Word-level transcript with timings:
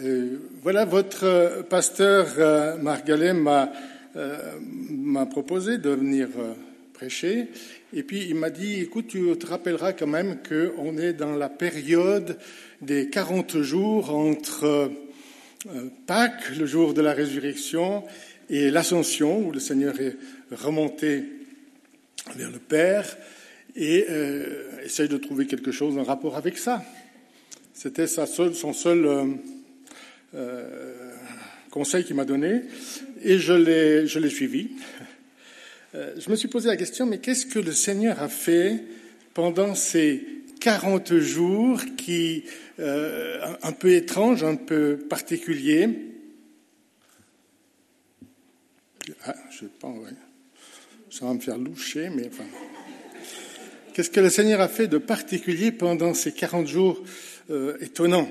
Euh, 0.00 0.36
voilà, 0.62 0.84
votre 0.84 1.24
euh, 1.24 1.62
pasteur 1.62 2.34
euh, 2.36 2.76
Margalet 2.76 3.32
m'a 3.32 3.66
proposé 5.26 5.78
de 5.78 5.90
venir 5.90 6.28
prêcher. 6.92 7.48
Et 7.94 8.02
puis 8.02 8.26
il 8.28 8.34
m'a 8.34 8.50
dit, 8.50 8.80
écoute, 8.80 9.06
tu 9.08 9.36
te 9.38 9.46
rappelleras 9.46 9.94
quand 9.94 10.06
même 10.06 10.38
qu'on 10.46 10.98
est 10.98 11.14
dans 11.14 11.34
la 11.34 11.48
période 11.48 12.38
des 12.82 13.08
40 13.08 13.62
jours 13.62 14.14
entre 14.14 14.90
Pâques, 16.06 16.56
le 16.58 16.66
jour 16.66 16.94
de 16.94 17.02
la 17.02 17.12
résurrection, 17.12 18.04
et 18.48 18.70
l'ascension, 18.70 19.46
où 19.46 19.52
le 19.52 19.60
Seigneur 19.60 20.00
est 20.00 20.16
remonté 20.50 21.24
vers 22.36 22.50
le 22.50 22.58
Père, 22.58 23.16
et 23.74 24.06
essaye 24.82 25.08
de 25.08 25.18
trouver 25.18 25.46
quelque 25.46 25.72
chose 25.72 25.98
en 25.98 26.04
rapport 26.04 26.36
avec 26.36 26.56
ça. 26.56 26.82
C'était 27.74 28.06
son 28.06 28.72
seul 28.72 29.38
euh, 30.36 31.12
conseil 31.70 32.04
qu'il 32.04 32.14
m'a 32.14 32.26
donné, 32.26 32.62
et 33.22 33.38
je 33.38 33.52
l'ai, 33.54 34.30
suivi. 34.30 34.70
Euh, 35.94 36.14
je 36.18 36.30
me 36.30 36.36
suis 36.36 36.48
posé 36.48 36.68
la 36.68 36.76
question, 36.76 37.06
mais 37.06 37.18
qu'est-ce 37.18 37.46
que 37.46 37.58
le 37.58 37.72
Seigneur 37.72 38.20
a 38.20 38.28
fait 38.28 38.82
pendant 39.32 39.74
ces 39.74 40.26
40 40.60 41.14
jours 41.18 41.80
qui, 41.96 42.44
euh, 42.80 43.54
un 43.62 43.72
peu 43.72 43.92
étranges, 43.92 44.44
un 44.44 44.56
peu 44.56 44.98
particuliers? 45.08 45.88
Ah, 49.24 49.34
je 49.50 49.60
sais 49.60 49.70
pas. 49.80 49.92
Ça 51.10 51.24
va 51.24 51.34
me 51.34 51.40
faire 51.40 51.56
loucher, 51.56 52.10
mais 52.10 52.26
enfin. 52.26 52.44
Qu'est-ce 53.94 54.10
que 54.10 54.20
le 54.20 54.28
Seigneur 54.28 54.60
a 54.60 54.68
fait 54.68 54.88
de 54.88 54.98
particulier 54.98 55.72
pendant 55.72 56.12
ces 56.12 56.32
40 56.32 56.66
jours 56.66 57.02
étonnants? 57.80 58.30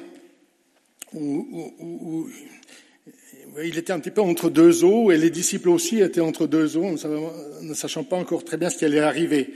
Il 3.64 3.78
était 3.78 3.94
un 3.94 4.00
petit 4.00 4.12
peu 4.12 4.22
entre 4.22 4.50
deux 4.50 4.84
eaux 4.84 5.12
et 5.12 5.18
les 5.18 5.30
disciples 5.30 5.70
aussi 5.70 6.02
étaient 6.02 6.22
entre 6.22 6.48
deux 6.48 6.78
eaux, 6.78 6.96
ne 7.62 7.74
sachant 7.74 8.04
pas 8.04 8.18
encore 8.18 8.44
très 8.44 8.58
bien 8.58 8.70
ce 8.70 8.78
qui 8.78 8.86
allait 8.86 9.00
arriver. 9.00 9.54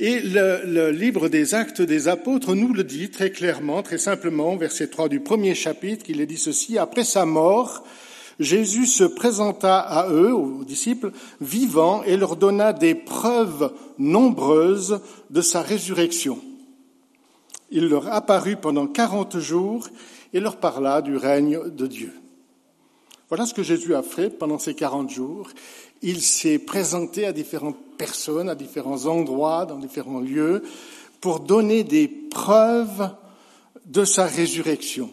Et 0.00 0.20
le, 0.20 0.90
livre 0.90 1.28
des 1.28 1.54
actes 1.54 1.82
des 1.82 2.06
apôtres 2.06 2.54
nous 2.54 2.72
le 2.72 2.84
dit 2.84 3.10
très 3.10 3.30
clairement, 3.30 3.82
très 3.82 3.98
simplement, 3.98 4.56
verset 4.56 4.88
3 4.88 5.08
du 5.08 5.20
premier 5.20 5.54
chapitre, 5.56 6.06
il 6.08 6.20
est 6.20 6.26
dit 6.26 6.36
ceci, 6.36 6.78
après 6.78 7.04
sa 7.04 7.26
mort, 7.26 7.84
Jésus 8.38 8.86
se 8.86 9.02
présenta 9.02 9.80
à 9.80 10.08
eux, 10.08 10.32
aux 10.32 10.62
disciples, 10.62 11.10
vivants 11.40 12.04
et 12.04 12.16
leur 12.16 12.36
donna 12.36 12.72
des 12.72 12.94
preuves 12.94 13.72
nombreuses 13.98 15.00
de 15.30 15.40
sa 15.40 15.62
résurrection. 15.62 16.38
Il 17.70 17.88
leur 17.88 18.06
apparut 18.12 18.56
pendant 18.56 18.86
quarante 18.86 19.38
jours 19.40 19.88
et 20.32 20.40
leur 20.40 20.56
parla 20.56 21.02
du 21.02 21.16
règne 21.16 21.70
de 21.70 21.86
Dieu. 21.86 22.12
Voilà 23.28 23.44
ce 23.44 23.52
que 23.52 23.62
Jésus 23.62 23.94
a 23.94 24.02
fait 24.02 24.30
pendant 24.30 24.58
ces 24.58 24.74
quarante 24.74 25.10
jours. 25.10 25.50
Il 26.00 26.22
s'est 26.22 26.58
présenté 26.58 27.26
à 27.26 27.32
différentes 27.32 27.76
personnes, 27.98 28.48
à 28.48 28.54
différents 28.54 29.06
endroits, 29.06 29.66
dans 29.66 29.78
différents 29.78 30.20
lieux, 30.20 30.62
pour 31.20 31.40
donner 31.40 31.84
des 31.84 32.08
preuves 32.08 33.10
de 33.84 34.04
sa 34.04 34.26
résurrection. 34.26 35.10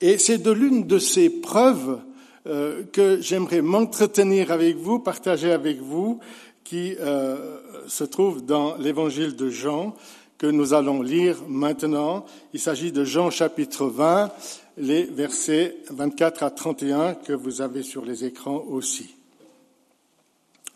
Et 0.00 0.16
c'est 0.16 0.38
de 0.38 0.50
l'une 0.50 0.86
de 0.86 0.98
ces 0.98 1.28
preuves 1.28 2.00
euh, 2.46 2.84
que 2.84 3.20
j'aimerais 3.20 3.60
m'entretenir 3.60 4.50
avec 4.50 4.76
vous, 4.76 4.98
partager 4.98 5.52
avec 5.52 5.80
vous, 5.80 6.20
qui 6.64 6.96
euh, 7.00 7.58
se 7.88 8.04
trouve 8.04 8.44
dans 8.44 8.76
l'évangile 8.76 9.36
de 9.36 9.50
Jean, 9.50 9.94
que 10.40 10.46
nous 10.46 10.72
allons 10.72 11.02
lire 11.02 11.36
maintenant. 11.48 12.24
Il 12.54 12.60
s'agit 12.60 12.92
de 12.92 13.04
Jean 13.04 13.28
chapitre 13.28 13.84
20, 13.84 14.32
les 14.78 15.04
versets 15.04 15.76
24 15.90 16.42
à 16.42 16.50
31 16.50 17.14
que 17.14 17.34
vous 17.34 17.60
avez 17.60 17.82
sur 17.82 18.06
les 18.06 18.24
écrans 18.24 18.64
aussi. 18.70 19.14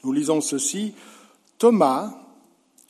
Nous 0.04 0.12
lisons 0.12 0.42
ceci. 0.42 0.92
Thomas, 1.56 2.12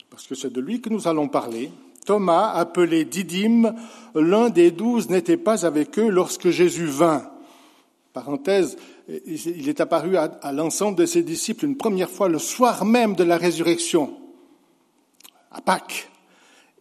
parce 0.09 0.27
que 0.27 0.35
c'est 0.35 0.51
de 0.51 0.59
lui 0.59 0.81
que 0.81 0.89
nous 0.89 1.07
allons 1.07 1.29
parler, 1.29 1.71
Thomas, 2.05 2.49
appelé 2.49 3.05
Didyme, 3.05 3.73
l'un 4.13 4.49
des 4.49 4.71
douze, 4.71 5.09
n'était 5.09 5.37
pas 5.37 5.65
avec 5.65 5.97
eux 5.97 6.09
lorsque 6.09 6.49
Jésus 6.49 6.87
vint. 6.87 7.31
Parenthèse, 8.11 8.75
il 9.07 9.69
est 9.69 9.79
apparu 9.79 10.17
à, 10.17 10.51
l'ensemble 10.51 10.97
de 10.97 11.05
ses 11.05 11.23
disciples 11.23 11.63
une 11.63 11.77
première 11.77 12.09
fois 12.09 12.27
le 12.27 12.39
soir 12.39 12.83
même 12.83 13.15
de 13.15 13.23
la 13.23 13.37
résurrection, 13.37 14.13
à 15.51 15.61
Pâques. 15.61 16.09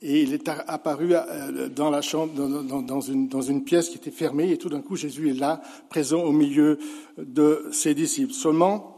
Et 0.07 0.21
il 0.21 0.35
est 0.35 0.47
apparu 0.49 1.15
euh, 1.15 1.71
dans 1.71 1.89
la 1.89 2.03
chambre, 2.03 2.35
dans, 2.35 3.01
une, 3.01 3.65
pièce 3.65 3.89
qui 3.89 3.97
était 3.97 4.11
fermée, 4.11 4.51
et 4.51 4.59
tout 4.59 4.69
d'un 4.69 4.83
coup, 4.83 4.97
Jésus 4.97 5.31
est 5.31 5.41
là, 5.41 5.63
présent 5.89 6.21
au 6.21 6.31
milieu 6.31 6.79
de 7.17 7.67
ses 7.73 7.95
disciples. 7.95 8.35
Seulement, 8.35 8.97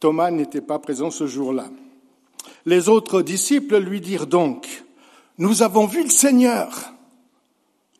Thomas 0.00 0.30
n'était 0.30 0.60
pas 0.60 0.78
présent 0.78 1.10
ce 1.10 1.26
jour-là. 1.26 1.70
Les 2.66 2.90
autres 2.90 3.22
disciples 3.22 3.78
lui 3.78 4.02
dirent 4.02 4.26
donc, 4.26 4.84
Nous 5.38 5.62
avons 5.62 5.86
vu 5.86 6.04
le 6.04 6.10
Seigneur. 6.10 6.92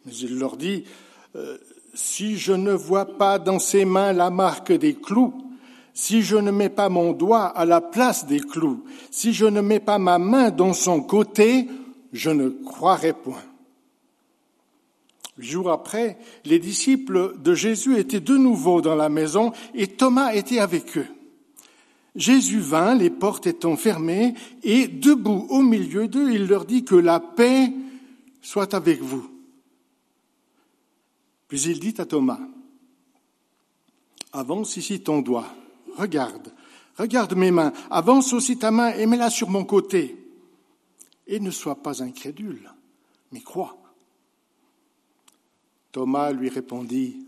Mais 0.04 0.12
il 0.12 0.38
leur 0.38 0.59
dit, 0.59 0.84
euh, 1.37 1.56
Si 1.94 2.37
je 2.37 2.53
ne 2.53 2.72
vois 2.72 3.16
pas 3.16 3.38
dans 3.38 3.59
ses 3.59 3.87
mains 3.87 4.12
la 4.12 4.28
marque 4.28 4.71
des 4.71 4.93
clous, 4.93 5.33
si 5.94 6.21
je 6.21 6.37
ne 6.37 6.50
mets 6.50 6.69
pas 6.69 6.91
mon 6.91 7.12
doigt 7.12 7.47
à 7.47 7.65
la 7.65 7.81
place 7.81 8.27
des 8.27 8.41
clous, 8.41 8.84
si 9.10 9.33
je 9.33 9.47
ne 9.47 9.62
mets 9.62 9.81
pas 9.81 9.99
ma 9.99 10.19
main 10.19 10.50
dans 10.50 10.75
son 10.75 11.00
côté, 11.00 11.69
je 12.14 12.30
ne 12.30 12.48
croirai 12.48 13.12
point. 13.12 13.42
Jours 15.36 15.72
après, 15.72 16.16
les 16.44 16.60
disciples 16.60 17.36
de 17.41 17.54
Jésus 17.54 17.98
étaient 17.98 18.20
de 18.20 18.36
nouveau 18.36 18.80
dans 18.80 18.94
la 18.94 19.08
maison 19.08 19.52
et 19.75 19.88
Thomas 19.88 20.32
était 20.32 20.60
avec 20.60 20.97
eux. 20.97 21.08
Jésus 22.14 22.60
vint, 22.60 22.94
les 22.94 23.10
portes 23.10 23.48
étant 23.48 23.76
fermées, 23.76 24.34
et 24.62 24.86
debout 24.86 25.48
au 25.50 25.62
milieu 25.62 26.06
d'eux, 26.06 26.30
il 26.30 26.47
leur 26.47 26.64
dit 26.64 26.84
que 26.84 26.94
la 26.94 27.19
paix 27.19 27.72
soit 28.41 28.72
avec 28.74 29.03
vous. 29.03 29.28
Puis 31.48 31.62
il 31.62 31.80
dit 31.80 31.94
à 31.98 32.04
Thomas, 32.04 32.38
avance 34.32 34.76
ici 34.76 35.00
ton 35.00 35.20
doigt, 35.20 35.53
regarde, 35.97 36.53
regarde 36.97 37.34
mes 37.34 37.50
mains, 37.50 37.72
avance 37.91 38.32
aussi 38.32 38.56
ta 38.56 38.70
main 38.70 38.94
et 38.94 39.06
mets-la 39.06 39.30
sur 39.30 39.50
mon 39.50 39.64
côté 39.64 40.23
et 41.26 41.40
ne 41.40 41.50
sois 41.50 41.82
pas 41.82 42.02
incrédule, 42.02 42.70
mais 43.32 43.40
crois. 43.40 43.78
Thomas 45.92 46.32
lui 46.32 46.48
répondit, 46.48 47.26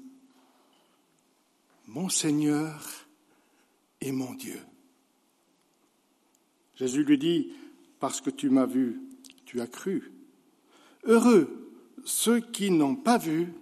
Mon 1.86 2.08
Seigneur 2.08 3.06
et 4.00 4.12
mon 4.12 4.34
Dieu. 4.34 4.60
Jésus 6.74 7.04
lui 7.04 7.18
dit, 7.18 7.52
Parce 8.00 8.20
que 8.20 8.30
tu 8.30 8.50
m'as 8.50 8.66
vu, 8.66 9.00
tu 9.44 9.60
as 9.60 9.66
cru. 9.66 10.12
Heureux 11.04 11.66
ceux 12.04 12.40
qui 12.40 12.70
n'ont 12.70 12.96
pas 12.96 13.18
vu 13.18 13.52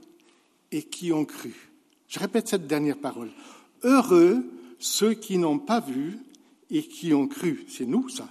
et 0.70 0.82
qui 0.82 1.12
ont 1.12 1.24
cru. 1.24 1.54
Je 2.08 2.18
répète 2.18 2.48
cette 2.48 2.66
dernière 2.66 2.98
parole. 2.98 3.30
Heureux 3.82 4.44
ceux 4.78 5.14
qui 5.14 5.38
n'ont 5.38 5.58
pas 5.58 5.80
vu 5.80 6.18
et 6.70 6.82
qui 6.82 7.14
ont 7.14 7.26
cru. 7.26 7.64
C'est 7.68 7.86
nous, 7.86 8.08
ça. 8.08 8.28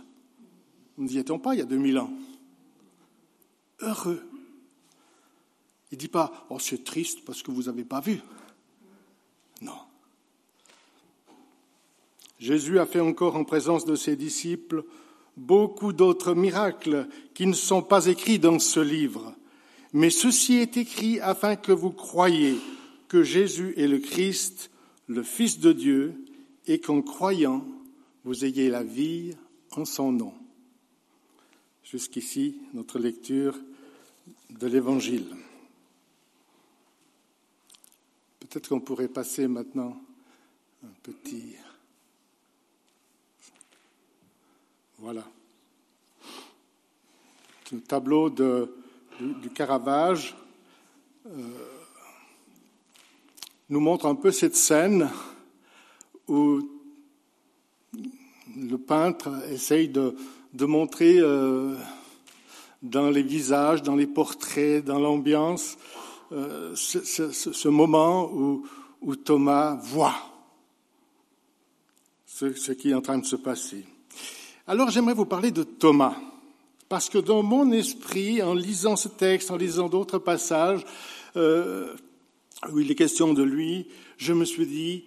Nous 0.98 1.08
n'y 1.08 1.18
étions 1.18 1.40
pas 1.40 1.54
il 1.54 1.60
y 1.60 1.62
a 1.62 1.66
2000 1.66 2.00
ans. 2.00 2.12
Heureux. 3.80 4.24
Il 5.92 5.96
ne 5.96 6.00
dit 6.00 6.08
pas, 6.08 6.46
oh 6.50 6.60
c'est 6.60 6.84
triste 6.84 7.24
parce 7.26 7.44
que 7.44 7.52
vous 7.52 7.64
n'avez 7.64 7.84
pas 7.84 8.00
vu. 8.00 8.20
Non. 9.62 9.78
Jésus 12.40 12.80
a 12.80 12.86
fait 12.86 13.00
encore 13.00 13.36
en 13.36 13.44
présence 13.44 13.86
de 13.86 13.96
ses 13.96 14.16
disciples 14.16 14.84
beaucoup 15.38 15.94
d'autres 15.94 16.34
miracles 16.34 17.08
qui 17.34 17.48
ne 17.48 17.54
sont 17.54 17.82
pas 17.82 18.08
écrits 18.08 18.40
dans 18.40 18.60
ce 18.60 18.80
livre. 18.80 19.34
Mais 19.94 20.10
ceci 20.10 20.56
est 20.56 20.78
écrit 20.78 21.20
afin 21.20 21.56
que 21.56 21.72
vous 21.72 21.92
croyiez 21.92 22.58
que 23.08 23.24
Jésus 23.24 23.74
est 23.78 23.88
le 23.88 24.00
Christ, 24.00 24.72
le 25.08 25.24
Fils 25.24 25.60
de 25.60 25.72
Dieu, 25.72 26.16
et 26.66 26.80
qu'en 26.80 27.02
croyant, 27.02 27.66
vous 28.24 28.46
ayez 28.46 28.70
la 28.70 28.84
vie 28.84 29.36
en 29.72 29.86
son 29.86 30.12
nom. 30.12 30.34
Jusqu'ici, 31.84 32.62
notre 32.74 32.98
lecture 32.98 33.56
de 34.50 34.68
l'Évangile. 34.68 35.36
Peut-être 38.40 38.70
qu'on 38.70 38.80
pourrait 38.80 39.08
passer 39.08 39.48
maintenant 39.48 40.02
un 40.84 40.94
petit... 41.02 41.56
Voilà. 45.00 45.24
Un 47.74 47.80
tableau 47.80 48.30
de, 48.30 48.74
du, 49.20 49.50
Caravage 49.50 50.36
euh, 51.26 51.40
nous 53.70 53.80
montre 53.80 54.06
un 54.06 54.16
peu 54.16 54.32
cette 54.32 54.56
scène 54.56 55.10
où 56.28 56.62
le 58.56 58.78
peintre 58.78 59.44
essaye 59.50 59.90
de, 59.90 60.16
de 60.54 60.66
montrer 60.66 61.20
euh, 61.20 61.76
dans 62.82 63.10
les 63.10 63.24
visages, 63.24 63.82
dans 63.82 63.96
les 63.96 64.08
portraits, 64.08 64.84
dans 64.84 65.00
l'ambiance, 65.00 65.78
euh, 66.32 66.76
ce, 66.76 67.68
moment 67.68 68.32
où, 68.32 68.66
Thomas 69.16 69.76
voit 69.76 70.16
ce, 72.26 72.54
ce 72.54 72.72
qui 72.72 72.92
est 72.92 72.94
en 72.94 73.02
train 73.02 73.18
de 73.18 73.26
se 73.26 73.36
passer. 73.36 73.86
Alors 74.66 74.90
j'aimerais 74.90 75.14
vous 75.14 75.26
parler 75.26 75.52
de 75.52 75.64
Thomas, 75.64 76.16
parce 76.88 77.10
que 77.10 77.18
dans 77.18 77.44
mon 77.44 77.72
esprit, 77.72 78.42
en 78.42 78.54
lisant 78.54 78.96
ce 78.96 79.10
texte, 79.10 79.52
en 79.52 79.58
lisant 79.58 79.90
d'autres 79.90 80.20
passages 80.20 80.86
euh, 81.36 81.94
où 82.72 82.80
il 82.80 82.90
est 82.90 82.96
question 82.96 83.34
de 83.34 83.44
lui, 83.44 83.88
je 84.18 84.34
me 84.34 84.46
suis 84.46 84.66
dit, 84.66 85.06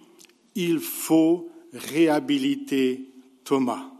il 0.55 0.79
faut 0.79 1.49
réhabiliter 1.73 3.09
Thomas. 3.43 3.96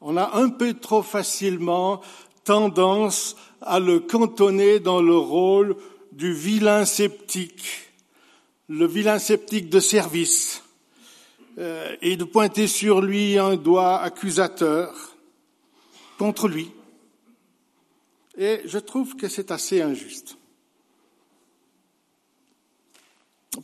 On 0.00 0.16
a 0.16 0.36
un 0.36 0.48
peu 0.48 0.74
trop 0.74 1.02
facilement 1.02 2.00
tendance 2.44 3.36
à 3.60 3.80
le 3.80 4.00
cantonner 4.00 4.80
dans 4.80 5.02
le 5.02 5.16
rôle 5.16 5.76
du 6.12 6.32
vilain 6.32 6.84
sceptique, 6.84 7.90
le 8.68 8.86
vilain 8.86 9.18
sceptique 9.18 9.68
de 9.68 9.80
service, 9.80 10.62
euh, 11.58 11.96
et 12.02 12.16
de 12.16 12.22
pointer 12.22 12.68
sur 12.68 13.00
lui 13.00 13.36
un 13.36 13.56
doigt 13.56 14.00
accusateur 14.00 15.16
contre 16.16 16.46
lui. 16.46 16.70
Et 18.36 18.60
je 18.64 18.78
trouve 18.78 19.16
que 19.16 19.28
c'est 19.28 19.50
assez 19.50 19.82
injuste. 19.82 20.38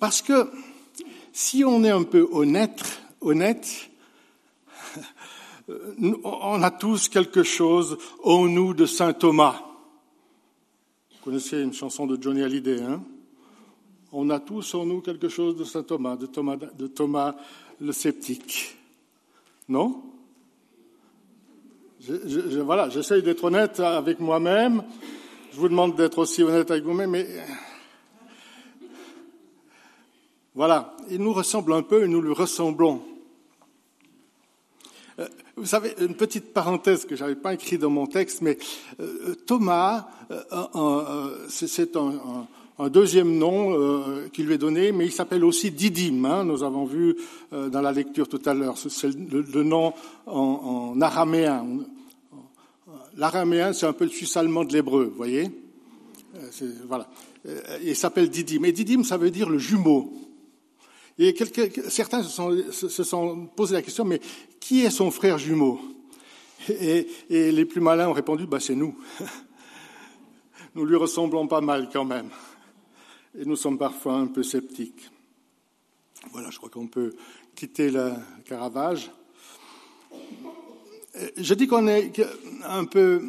Parce 0.00 0.22
que 0.22 0.50
si 1.32 1.64
on 1.64 1.84
est 1.84 1.90
un 1.90 2.02
peu 2.02 2.28
honnête, 2.32 2.82
honnête, 3.20 3.90
on 5.68 6.62
a 6.62 6.70
tous 6.70 7.08
quelque 7.08 7.42
chose 7.42 7.96
en 8.22 8.46
nous 8.46 8.74
de 8.74 8.86
saint 8.86 9.12
Thomas. 9.12 9.62
Vous 11.10 11.24
connaissez 11.24 11.60
une 11.60 11.72
chanson 11.72 12.06
de 12.06 12.20
Johnny 12.20 12.42
Hallyday, 12.42 12.82
hein? 12.82 13.02
On 14.12 14.30
a 14.30 14.38
tous 14.38 14.74
en 14.74 14.86
nous 14.86 15.00
quelque 15.00 15.28
chose 15.28 15.56
de 15.56 15.64
saint 15.64 15.82
Thomas, 15.82 16.16
de 16.16 16.26
Thomas, 16.86 17.34
le 17.80 17.92
sceptique. 17.92 18.76
Non? 19.68 20.02
Voilà, 22.64 22.90
j'essaye 22.90 23.22
d'être 23.22 23.44
honnête 23.44 23.80
avec 23.80 24.20
moi-même. 24.20 24.84
Je 25.52 25.56
vous 25.58 25.68
demande 25.68 25.96
d'être 25.96 26.18
aussi 26.18 26.42
honnête 26.42 26.70
avec 26.70 26.84
vous-même, 26.84 27.10
mais 27.10 27.26
voilà, 30.54 30.96
il 31.10 31.18
nous 31.18 31.32
ressemble 31.32 31.72
un 31.72 31.82
peu 31.82 32.04
et 32.04 32.08
nous 32.08 32.20
lui 32.20 32.34
ressemblons. 32.34 33.02
Euh, 35.18 35.28
vous 35.56 35.66
savez, 35.66 35.94
une 36.00 36.14
petite 36.14 36.52
parenthèse 36.52 37.04
que 37.04 37.14
je 37.14 37.22
n'avais 37.22 37.36
pas 37.36 37.54
écrite 37.54 37.80
dans 37.80 37.90
mon 37.90 38.06
texte, 38.06 38.42
mais 38.42 38.58
euh, 39.00 39.34
Thomas, 39.46 40.08
euh, 40.30 41.46
c'est 41.48 41.96
un, 41.96 42.46
deuxième 42.88 43.38
nom 43.38 44.28
qui 44.32 44.42
lui 44.42 44.54
est 44.54 44.58
donné, 44.58 44.90
mais 44.90 45.06
il 45.06 45.12
s'appelle 45.12 45.44
aussi 45.44 45.70
Didyme. 45.70 46.24
Hein, 46.24 46.44
nous 46.44 46.64
avons 46.64 46.84
vu 46.84 47.16
dans 47.52 47.80
la 47.80 47.92
lecture 47.92 48.28
tout 48.28 48.42
à 48.46 48.52
l'heure. 48.52 48.76
C'est 48.76 49.14
le, 49.14 49.62
nom 49.62 49.92
en, 50.26 51.00
araméen. 51.00 51.64
L'araméen, 53.16 53.72
c'est 53.72 53.86
un 53.86 53.92
peu 53.92 54.04
le 54.04 54.10
suisse 54.10 54.36
allemand 54.36 54.64
de 54.64 54.72
l'hébreu, 54.72 55.04
vous 55.04 55.16
voyez? 55.16 55.52
Voilà. 56.88 57.08
Il 57.84 57.94
s'appelle 57.94 58.28
Didyme. 58.28 58.64
Et 58.64 58.72
Didyme, 58.72 59.04
ça 59.04 59.18
veut 59.18 59.30
dire 59.30 59.48
le 59.48 59.58
jumeau. 59.58 60.12
Et 61.18 61.34
certains 61.88 62.22
se 62.22 62.30
sont, 62.30 62.72
se 62.72 63.04
sont, 63.04 63.46
posé 63.54 63.74
la 63.74 63.82
question, 63.82 64.04
mais 64.04 64.20
qui 64.58 64.84
est 64.84 64.90
son 64.90 65.10
frère 65.10 65.38
jumeau? 65.38 65.80
Et, 66.68 67.06
et, 67.30 67.52
les 67.52 67.64
plus 67.64 67.80
malins 67.80 68.08
ont 68.08 68.12
répondu, 68.12 68.46
bah, 68.46 68.58
c'est 68.58 68.74
nous. 68.74 68.96
nous 70.74 70.84
lui 70.84 70.96
ressemblons 70.96 71.46
pas 71.46 71.60
mal 71.60 71.88
quand 71.92 72.04
même. 72.04 72.30
Et 73.38 73.44
nous 73.44 73.56
sommes 73.56 73.78
parfois 73.78 74.14
un 74.14 74.26
peu 74.26 74.42
sceptiques. 74.42 75.10
Voilà, 76.32 76.50
je 76.50 76.58
crois 76.58 76.70
qu'on 76.70 76.86
peut 76.86 77.14
quitter 77.54 77.90
le 77.90 78.12
Caravage. 78.44 79.10
Je 81.36 81.54
dis 81.54 81.68
qu'on 81.68 81.86
est 81.86 82.12
un 82.64 82.84
peu 82.86 83.22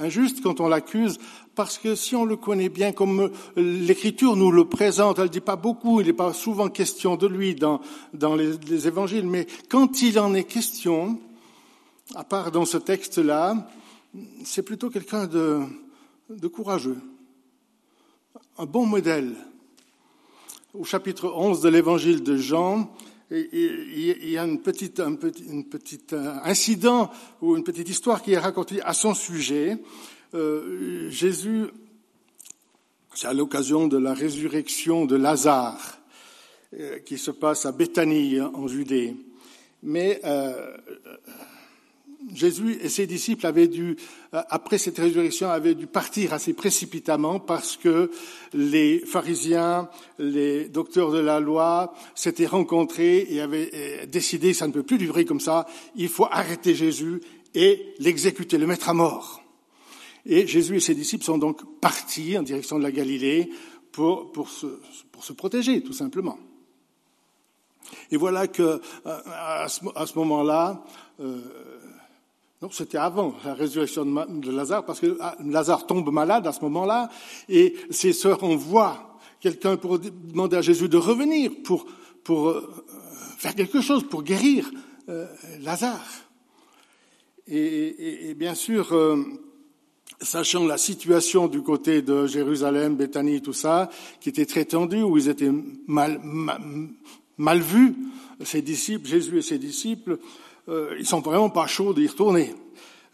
injuste 0.00 0.42
quand 0.42 0.60
on 0.60 0.68
l'accuse 0.68 1.18
parce 1.54 1.78
que 1.78 1.94
si 1.94 2.16
on 2.16 2.24
le 2.24 2.36
connaît 2.36 2.68
bien 2.68 2.92
comme 2.92 3.30
l'Écriture 3.56 4.36
nous 4.36 4.50
le 4.50 4.64
présente, 4.64 5.18
elle 5.18 5.26
ne 5.26 5.30
dit 5.30 5.40
pas 5.40 5.56
beaucoup, 5.56 6.00
il 6.00 6.06
n'est 6.06 6.12
pas 6.12 6.32
souvent 6.32 6.68
question 6.68 7.16
de 7.16 7.26
lui 7.26 7.54
dans, 7.54 7.80
les, 8.34 8.56
les, 8.68 8.88
évangiles, 8.88 9.26
mais 9.26 9.46
quand 9.68 10.02
il 10.02 10.18
en 10.18 10.34
est 10.34 10.44
question, 10.44 11.18
à 12.14 12.24
part 12.24 12.50
dans 12.50 12.64
ce 12.64 12.76
texte-là, 12.76 13.68
c'est 14.44 14.62
plutôt 14.62 14.90
quelqu'un 14.90 15.26
de, 15.26 15.60
de 16.30 16.48
courageux, 16.48 16.98
un 18.58 18.66
bon 18.66 18.86
modèle. 18.86 19.34
Au 20.72 20.84
chapitre 20.84 21.32
11 21.32 21.60
de 21.60 21.68
l'évangile 21.68 22.22
de 22.22 22.36
Jean, 22.36 22.90
il 23.30 24.28
y 24.28 24.38
a 24.38 24.44
une 24.44 24.60
petite, 24.60 25.00
un 25.00 25.14
petit, 25.14 25.44
une 25.44 25.64
petite 25.64 26.12
euh, 26.12 26.34
incident 26.44 27.10
ou 27.40 27.56
une 27.56 27.64
petite 27.64 27.88
histoire 27.88 28.22
qui 28.22 28.32
est 28.32 28.38
racontée 28.38 28.82
à 28.82 28.92
son 28.92 29.14
sujet. 29.14 29.78
Euh, 30.34 31.08
Jésus, 31.10 31.66
c'est 33.14 33.28
à 33.28 33.32
l'occasion 33.32 33.86
de 33.86 33.96
la 33.96 34.12
résurrection 34.12 35.06
de 35.06 35.16
Lazare, 35.16 35.98
euh, 36.78 36.98
qui 37.00 37.18
se 37.18 37.30
passe 37.30 37.66
à 37.66 37.72
Béthanie, 37.72 38.40
en 38.40 38.66
Judée. 38.66 39.14
Mais 39.82 40.20
euh, 40.24 40.76
Jésus 42.32 42.78
et 42.80 42.88
ses 42.88 43.06
disciples 43.06 43.46
avaient 43.46 43.68
dû, 43.68 43.96
après 44.32 44.78
cette 44.78 44.98
résurrection, 44.98 45.50
avaient 45.50 45.74
dû 45.74 45.86
partir 45.86 46.32
assez 46.32 46.54
précipitamment 46.54 47.38
parce 47.38 47.76
que 47.76 48.10
les 48.52 49.00
pharisiens, 49.00 49.88
les 50.18 50.68
docteurs 50.68 51.12
de 51.12 51.18
la 51.18 51.40
loi 51.40 51.94
s'étaient 52.14 52.46
rencontrés 52.46 53.26
et 53.28 53.40
avaient 53.40 54.06
décidé, 54.06 54.54
ça 54.54 54.66
ne 54.66 54.72
peut 54.72 54.82
plus 54.82 54.98
durer 54.98 55.24
comme 55.24 55.40
ça, 55.40 55.66
il 55.96 56.08
faut 56.08 56.26
arrêter 56.30 56.74
Jésus 56.74 57.20
et 57.54 57.94
l'exécuter, 57.98 58.58
le 58.58 58.66
mettre 58.66 58.88
à 58.88 58.94
mort. 58.94 59.42
Et 60.26 60.46
Jésus 60.46 60.76
et 60.76 60.80
ses 60.80 60.94
disciples 60.94 61.24
sont 61.24 61.38
donc 61.38 61.80
partis 61.80 62.38
en 62.38 62.42
direction 62.42 62.78
de 62.78 62.82
la 62.82 62.92
Galilée 62.92 63.50
pour, 63.92 64.32
pour, 64.32 64.48
se, 64.48 64.66
pour 65.12 65.24
se 65.24 65.32
protéger, 65.32 65.82
tout 65.82 65.92
simplement. 65.92 66.38
Et 68.10 68.16
voilà 68.16 68.48
que 68.48 68.62
euh, 68.62 68.80
à 69.04 69.68
ce, 69.68 69.80
à 69.94 70.06
ce 70.06 70.18
moment-là, 70.18 70.84
euh, 71.20 71.40
non, 72.64 72.70
c'était 72.70 72.96
avant 72.96 73.34
la 73.44 73.52
résurrection 73.52 74.06
de 74.06 74.50
Lazare, 74.50 74.86
parce 74.86 74.98
que 74.98 75.18
ah, 75.20 75.36
Lazare 75.44 75.86
tombe 75.86 76.10
malade 76.10 76.46
à 76.46 76.52
ce 76.52 76.62
moment-là, 76.62 77.10
et 77.50 77.74
ses 77.90 78.14
sœurs 78.14 78.42
envoient 78.42 79.18
quelqu'un 79.38 79.76
pour 79.76 79.98
demander 79.98 80.56
à 80.56 80.62
Jésus 80.62 80.88
de 80.88 80.96
revenir 80.96 81.50
pour, 81.62 81.84
pour 82.22 82.48
euh, 82.48 82.62
faire 83.36 83.54
quelque 83.54 83.82
chose, 83.82 84.08
pour 84.08 84.22
guérir 84.22 84.70
euh, 85.10 85.26
Lazare. 85.60 86.00
Et, 87.48 88.32
bien 88.34 88.54
sûr, 88.54 88.94
euh, 88.94 89.22
sachant 90.22 90.64
la 90.64 90.78
situation 90.78 91.48
du 91.48 91.60
côté 91.60 92.00
de 92.00 92.26
Jérusalem, 92.26 92.96
Béthanie, 92.96 93.42
tout 93.42 93.52
ça, 93.52 93.90
qui 94.22 94.30
était 94.30 94.46
très 94.46 94.64
tendue, 94.64 95.02
où 95.02 95.18
ils 95.18 95.28
étaient 95.28 95.52
mal, 95.86 96.18
mal, 97.36 97.60
vus, 97.60 97.94
ses 98.42 98.62
disciples, 98.62 99.06
Jésus 99.06 99.36
et 99.36 99.42
ses 99.42 99.58
disciples, 99.58 100.18
euh, 100.68 100.96
ils 100.98 101.06
sont 101.06 101.20
vraiment 101.20 101.50
pas 101.50 101.66
chauds 101.66 101.94
d'y 101.94 102.06
retourner. 102.06 102.54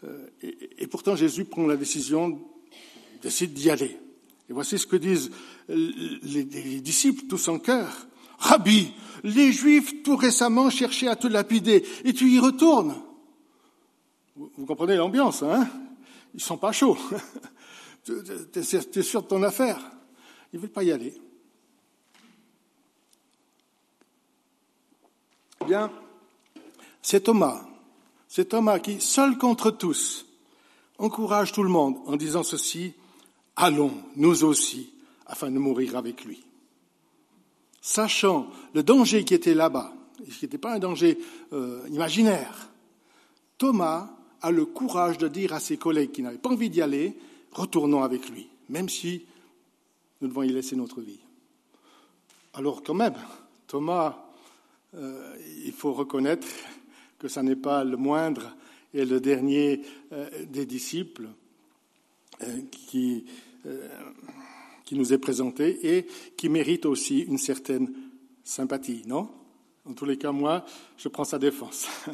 Euh, 0.03 0.27
et, 0.41 0.87
pourtant, 0.87 1.15
Jésus 1.15 1.45
prend 1.45 1.67
la 1.67 1.75
décision, 1.75 2.39
décide 3.21 3.53
d'y 3.53 3.69
aller. 3.69 3.97
Et 4.49 4.53
voici 4.53 4.77
ce 4.77 4.87
que 4.87 4.95
disent 4.95 5.31
les, 5.69 6.43
les 6.43 6.81
disciples, 6.81 7.25
tous 7.27 7.47
en 7.47 7.59
cœur. 7.59 8.07
Rabbi, 8.39 8.91
les 9.23 9.51
Juifs 9.51 10.01
tout 10.03 10.15
récemment 10.15 10.69
cherchaient 10.69 11.07
à 11.07 11.15
te 11.15 11.27
lapider, 11.27 11.85
et 12.03 12.13
tu 12.13 12.29
y 12.29 12.39
retournes. 12.39 12.95
Vous, 14.35 14.65
comprenez 14.65 14.95
l'ambiance, 14.95 15.43
hein? 15.43 15.69
Ils 16.33 16.41
sont 16.41 16.57
pas 16.57 16.71
chauds. 16.71 16.97
tu 18.03 18.13
es 18.59 19.03
sûr 19.03 19.21
de 19.21 19.27
ton 19.27 19.43
affaire? 19.43 19.79
Ils 20.53 20.59
veulent 20.59 20.69
pas 20.69 20.83
y 20.83 20.91
aller. 20.91 21.13
Bien, 25.67 25.91
c'est 27.01 27.21
Thomas. 27.21 27.65
C'est 28.27 28.49
Thomas 28.49 28.79
qui, 28.79 29.01
seul 29.01 29.37
contre 29.37 29.71
tous, 29.71 30.25
encourage 30.97 31.51
tout 31.51 31.63
le 31.63 31.69
monde 31.69 31.97
en 32.05 32.15
disant 32.15 32.43
ceci, 32.43 32.93
allons, 33.55 33.91
nous 34.15 34.43
aussi, 34.43 34.93
afin 35.25 35.51
de 35.51 35.57
mourir 35.57 35.97
avec 35.97 36.23
lui. 36.23 36.43
Sachant 37.81 38.47
le 38.73 38.83
danger 38.83 39.25
qui 39.25 39.33
était 39.33 39.53
là-bas, 39.53 39.93
et 40.25 40.29
qui 40.29 40.45
n'était 40.45 40.57
pas 40.57 40.73
un 40.75 40.79
danger 40.79 41.17
euh, 41.51 41.81
imaginaire, 41.89 42.69
Thomas 43.57 44.09
a 44.41 44.51
le 44.51 44.65
courage 44.65 45.17
de 45.17 45.27
dire 45.27 45.53
à 45.53 45.59
ses 45.59 45.77
collègues 45.77 46.11
qui 46.11 46.21
n'avaient 46.21 46.37
pas 46.37 46.49
envie 46.49 46.69
d'y 46.69 46.81
aller, 46.81 47.17
retournons 47.51 48.03
avec 48.03 48.29
lui, 48.29 48.47
même 48.69 48.89
si 48.89 49.25
nous 50.21 50.27
devons 50.27 50.43
y 50.43 50.49
laisser 50.49 50.75
notre 50.75 51.01
vie. 51.01 51.19
Alors 52.53 52.83
quand 52.83 52.93
même, 52.93 53.15
Thomas, 53.67 54.17
euh, 54.95 55.35
il 55.65 55.71
faut 55.71 55.93
reconnaître 55.93 56.47
que 57.21 57.27
ça 57.27 57.43
n'est 57.43 57.55
pas 57.55 57.83
le 57.83 57.97
moindre 57.97 58.55
et 58.95 59.05
le 59.05 59.19
dernier 59.19 59.83
euh, 60.11 60.27
des 60.49 60.65
disciples 60.65 61.29
euh, 62.41 62.61
qui 62.71 63.25
euh, 63.67 63.87
qui 64.85 64.95
nous 64.95 65.13
est 65.13 65.19
présenté 65.19 65.95
et 65.95 66.07
qui 66.35 66.49
mérite 66.49 66.87
aussi 66.87 67.19
une 67.19 67.37
certaine 67.37 67.93
sympathie, 68.43 69.03
non? 69.05 69.29
En 69.85 69.93
tous 69.93 70.05
les 70.05 70.17
cas, 70.17 70.31
moi, 70.31 70.65
je 70.97 71.07
prends 71.09 71.23
sa 71.23 71.37
défense. 71.37 71.87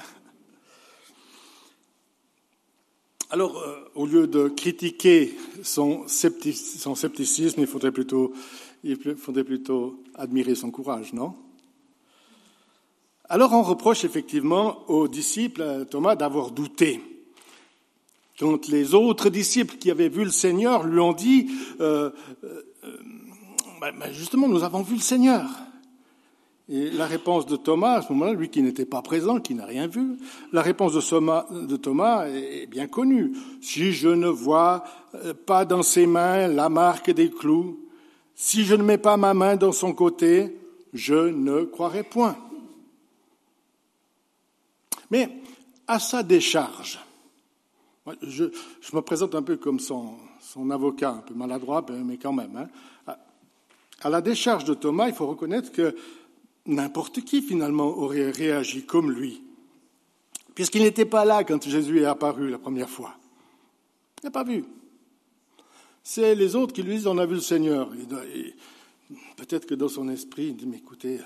Alors, 3.32 3.64
au 3.96 4.06
lieu 4.06 4.28
de 4.28 4.50
critiquer 4.50 5.34
son, 5.64 6.08
scepticisme, 6.08 7.62
il 7.62 7.68
faudrait, 7.68 7.92
plutôt, 7.92 8.34
il 8.84 8.98
faudrait 9.16 9.44
plutôt 9.44 10.04
admirer 10.14 10.54
son 10.54 10.70
courage, 10.70 11.14
non? 11.14 11.34
Alors, 13.30 13.52
on 13.52 13.62
reproche 13.62 14.06
effectivement 14.06 14.88
aux 14.88 15.10
disciples, 15.10 15.86
Thomas, 15.90 16.16
d'avoir 16.16 16.52
douté. 16.52 17.02
Quand 18.40 18.68
les 18.68 18.94
autres 18.94 19.30
disciples 19.30 19.78
qui 19.78 19.92
avaient 19.92 20.10
vu 20.10 20.24
le 20.24 20.30
Seigneur 20.30 20.86
lui 20.86 21.00
ont 21.00 21.12
dit, 21.12 21.50
euh, 21.82 22.12
euh, 22.44 22.62
ben, 23.82 23.92
ben, 24.00 24.14
justement, 24.14 24.48
nous 24.48 24.64
avons 24.64 24.82
vu 24.82 24.96
le 24.96 25.02
Seigneur. 25.02 25.46
Et 26.70 26.90
la 26.92 27.06
réponse 27.06 27.46
de 27.46 27.56
Thomas, 27.56 27.96
à 27.96 28.02
ce 28.02 28.14
moment-là, 28.14 28.34
lui 28.34 28.50
qui 28.50 28.62
n'était 28.62 28.86
pas 28.86 29.02
présent, 29.02 29.40
qui 29.40 29.56
n'a 29.56 29.66
rien 29.66 29.88
vu, 29.88 30.18
la 30.54 30.62
réponse 30.62 30.94
de 30.94 31.76
Thomas, 31.76 32.28
est 32.28 32.68
bien 32.68 32.88
connue. 32.88 33.34
Si 33.62 33.92
je 33.92 34.10
ne 34.10 34.28
vois 34.28 34.84
euh, 35.16 35.34
pas 35.34 35.66
dans 35.66 35.84
ses 35.84 36.06
mains 36.06 36.48
la 36.48 36.70
marque 36.70 37.12
des 37.12 37.30
clous, 37.30 37.80
si 38.36 38.64
je 38.64 38.76
ne 38.76 38.84
mets 38.84 38.98
pas 38.98 39.18
ma 39.18 39.34
main 39.34 39.56
dans 39.56 39.72
son 39.72 39.94
côté, 39.94 40.56
je 40.94 41.16
ne 41.16 41.64
croirai 41.64 42.04
point. 42.04 42.38
Mais 45.12 45.30
à 45.88 46.00
sa 46.00 46.24
décharge, 46.24 47.00
je, 48.22 48.46
me 48.94 49.02
présente 49.02 49.36
un 49.36 49.42
peu 49.42 49.58
comme 49.58 49.80
son, 49.80 50.18
avocat, 50.72 51.12
un 51.12 51.22
peu 51.22 51.34
maladroit, 51.34 51.86
mais 51.90 52.18
quand 52.18 52.34
même. 52.34 52.56
Hein. 52.56 53.16
À 54.02 54.10
la 54.10 54.22
décharge 54.22 54.64
de 54.66 54.74
Thomas, 54.74 55.08
il 55.08 55.14
faut 55.14 55.28
reconnaître 55.28 55.72
que 55.72 55.96
n'importe 56.66 57.22
qui 57.22 57.42
finalement 57.42 57.88
aurait 57.88 58.32
réagi 58.32 58.86
comme 58.86 59.12
lui, 59.12 59.42
puisqu'il 60.54 60.84
n'était 60.84 61.06
pas 61.06 61.26
là 61.26 61.44
quand 61.44 61.68
Jésus 61.68 62.02
est 62.02 62.06
apparu 62.06 62.50
la 62.50 62.60
première 62.60 62.90
fois. 62.90 63.16
Il 64.22 64.28
n'a 64.28 64.32
pas 64.32 64.44
vu. 64.44 64.64
C'est 66.04 66.36
les 66.36 66.56
autres 66.56 66.74
qui 66.74 66.84
lui 66.84 66.96
disent 66.96 67.08
on 67.08 67.18
a 67.18 67.26
vu 67.26 67.36
le 67.36 67.42
Seigneur. 67.42 67.90
Peut-être 69.36 69.66
que 69.66 69.76
dans 69.76 69.90
son 69.90 70.10
esprit, 70.10 70.48
il 70.48 70.56
dit 70.56 70.68
mais 70.68 70.78
écoutez, 70.78 71.20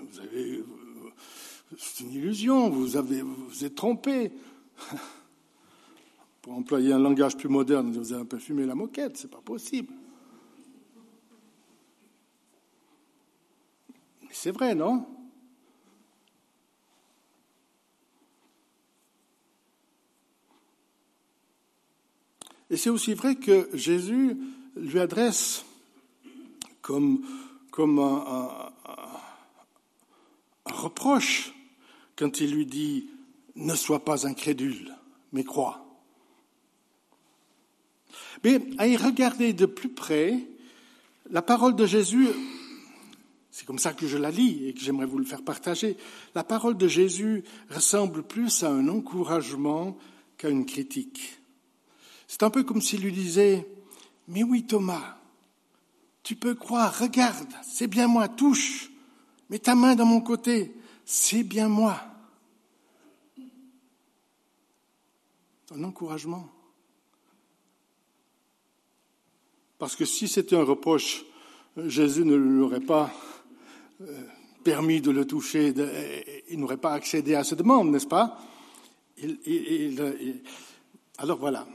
vous 0.00 0.20
avez, 0.20 0.64
c'est 1.78 2.04
une 2.04 2.12
illusion, 2.12 2.70
vous 2.70 2.96
avez, 2.96 3.22
vous 3.22 3.64
êtes 3.64 3.74
trompé. 3.74 4.32
Pour 6.42 6.54
employer 6.54 6.92
un 6.92 6.98
langage 6.98 7.36
plus 7.36 7.48
moderne, 7.48 7.90
vous 7.90 8.12
avez 8.12 8.22
un 8.22 8.26
peu 8.26 8.38
fumé 8.38 8.66
la 8.66 8.76
moquette, 8.76 9.16
c'est 9.16 9.30
pas 9.30 9.40
possible. 9.40 9.92
C'est 14.30 14.52
vrai, 14.52 14.74
non? 14.74 15.06
Et 22.70 22.76
c'est 22.76 22.90
aussi 22.90 23.14
vrai 23.14 23.36
que 23.36 23.68
Jésus 23.72 24.36
lui 24.76 24.98
adresse 24.98 25.64
comme 26.82 27.24
un, 27.78 28.72
reproche 30.66 31.52
quand 32.16 32.40
il 32.40 32.52
lui 32.52 32.66
dit 32.66 33.08
Ne 33.54 33.74
sois 33.74 34.04
pas 34.04 34.26
incrédule, 34.26 34.94
mais 35.32 35.44
crois. 35.44 35.84
Mais 38.44 38.60
à 38.78 38.86
y 38.86 38.96
regarder 38.96 39.52
de 39.52 39.66
plus 39.66 39.88
près, 39.88 40.40
la 41.30 41.42
parole 41.42 41.76
de 41.76 41.86
Jésus 41.86 42.28
c'est 43.56 43.64
comme 43.64 43.78
ça 43.78 43.94
que 43.94 44.06
je 44.06 44.18
la 44.18 44.30
lis 44.30 44.68
et 44.68 44.74
que 44.74 44.80
j'aimerais 44.80 45.06
vous 45.06 45.16
le 45.16 45.24
faire 45.24 45.40
partager. 45.40 45.96
La 46.34 46.44
parole 46.44 46.76
de 46.76 46.88
Jésus 46.88 47.42
ressemble 47.70 48.22
plus 48.22 48.62
à 48.62 48.68
un 48.68 48.86
encouragement 48.86 49.96
qu'à 50.36 50.50
une 50.50 50.66
critique. 50.66 51.38
C'est 52.28 52.42
un 52.42 52.50
peu 52.50 52.64
comme 52.64 52.82
s'il 52.82 53.00
lui 53.00 53.12
disait, 53.12 53.66
mais 54.28 54.42
oui 54.42 54.64
Thomas, 54.64 55.16
tu 56.22 56.36
peux 56.36 56.54
croire, 56.54 56.98
regarde, 56.98 57.48
c'est 57.66 57.86
bien 57.86 58.08
moi, 58.08 58.28
touche, 58.28 58.90
mets 59.48 59.58
ta 59.58 59.74
main 59.74 59.94
dans 59.94 60.04
mon 60.04 60.20
côté, 60.20 60.76
c'est 61.06 61.44
bien 61.44 61.68
moi. 61.68 61.98
Un 65.74 65.84
encouragement. 65.84 66.48
Parce 69.78 69.94
que 69.94 70.04
si 70.04 70.26
c'était 70.26 70.56
un 70.56 70.64
reproche, 70.64 71.24
Jésus 71.76 72.24
ne 72.24 72.34
l'aurait 72.34 72.80
pas 72.80 73.12
euh, 74.00 74.22
permis 74.64 75.00
de 75.00 75.10
le 75.12 75.24
toucher, 75.26 75.72
il 76.48 76.58
n'aurait 76.58 76.76
pas 76.76 76.92
accédé 76.92 77.34
à 77.34 77.44
cette 77.44 77.58
demande, 77.58 77.90
n'est-ce 77.90 78.06
pas? 78.06 78.38
Alors 81.18 81.38
voilà. 81.38 81.66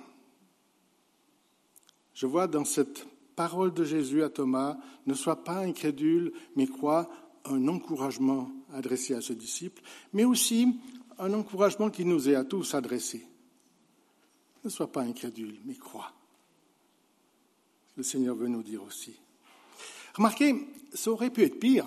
Je 2.14 2.26
vois 2.26 2.48
dans 2.48 2.66
cette 2.66 3.08
parole 3.36 3.74
de 3.74 3.86
Jésus 3.86 4.24
à 4.24 4.30
Thomas, 4.30 4.78
ne 5.08 5.14
sois 5.14 5.44
pas 5.44 5.60
incrédule, 5.60 6.34
mais 6.56 6.68
crois 6.68 7.10
un 7.46 7.68
encouragement 7.68 8.52
adressé 8.74 9.14
à 9.14 9.22
ce 9.22 9.34
disciple, 9.34 9.82
mais 10.14 10.24
aussi 10.24 10.68
un 11.20 11.34
encouragement 11.34 11.90
qui 11.90 12.06
nous 12.06 12.30
est 12.30 12.36
à 12.36 12.44
tous 12.44 12.74
adressé. 12.74 13.26
Ne 14.64 14.70
sois 14.70 14.92
pas 14.92 15.02
incrédule, 15.02 15.60
mais 15.66 15.76
crois. 15.76 16.12
Le 17.98 18.04
Seigneur 18.04 18.36
veut 18.36 18.48
nous 18.48 18.64
dire 18.64 18.84
aussi. 18.84 19.14
Remarquez, 20.16 20.68
ça 20.94 21.12
aurait 21.12 21.30
pu 21.30 21.44
être 21.44 21.60
pire. 21.60 21.86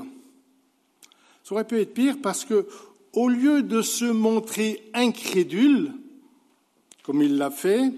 Ça 1.43 1.55
aurait 1.55 1.67
pu 1.67 1.81
être 1.81 1.95
pire 1.95 2.17
parce 2.23 2.45
que, 2.45 2.67
au 3.13 3.29
lieu 3.29 3.63
de 3.63 3.83
se 3.83 4.05
montrer 4.05 4.91
incrédule, 4.93 5.93
comme 7.03 7.23
il 7.23 7.37
l'a 7.37 7.51
fait, 7.51 7.93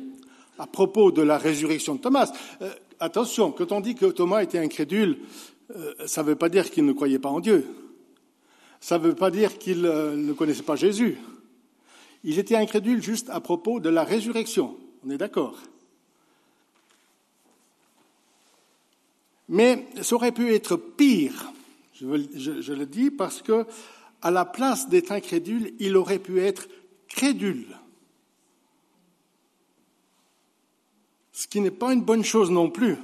à 0.59 0.67
propos 0.67 1.13
de 1.13 1.23
la 1.23 1.39
résurrection 1.39 1.95
de 1.95 2.01
Thomas, 2.01 2.33
euh, 2.61 2.73
attention, 3.01 3.53
quand 3.53 3.73
on 3.73 3.81
dit 3.81 3.95
que 3.95 4.07
Thomas 4.07 4.43
était 4.43 4.59
incrédule, 4.59 5.19
ça 6.07 6.23
ne 6.23 6.29
veut 6.29 6.37
pas 6.37 6.49
dire 6.49 6.71
qu'il 6.71 6.85
ne 6.85 6.93
croyait 6.93 7.19
pas 7.19 7.29
en 7.29 7.41
Dieu. 7.41 7.67
Ça 8.81 8.99
ne 8.99 9.05
veut 9.05 9.15
pas 9.15 9.31
dire 9.31 9.59
qu'il 9.59 9.85
euh, 9.85 10.15
ne 10.15 10.33
connaissait 10.33 10.63
pas 10.63 10.77
Jésus. 10.77 11.19
Il 12.25 12.39
était 12.39 12.57
incrédule 12.57 13.03
juste 13.03 13.31
à 13.31 13.41
propos 13.41 13.81
de 13.81 13.89
la 13.89 14.05
résurrection. 14.05 14.77
On 15.05 15.11
est 15.11 15.19
d'accord 15.19 15.59
Mais 19.49 19.87
ça 20.03 20.17
aurait 20.17 20.33
pu 20.33 20.53
être 20.53 20.77
pire 20.77 21.53
je, 22.01 22.73
le 22.73 22.87
dis 22.87 23.11
parce 23.11 23.43
que, 23.43 23.67
à 24.23 24.31
la 24.31 24.45
place 24.45 24.89
d'être 24.89 25.13
incrédule, 25.13 25.73
il 25.79 25.97
aurait 25.97 26.19
pu 26.19 26.41
être 26.41 26.69
crédule. 27.09 27.77
Ce 31.33 31.47
qui 31.47 31.61
n'est 31.61 31.71
pas 31.71 31.93
une 31.93 32.03
bonne 32.03 32.25
chose 32.25 32.51
non 32.51 32.71
plus. 32.71 32.97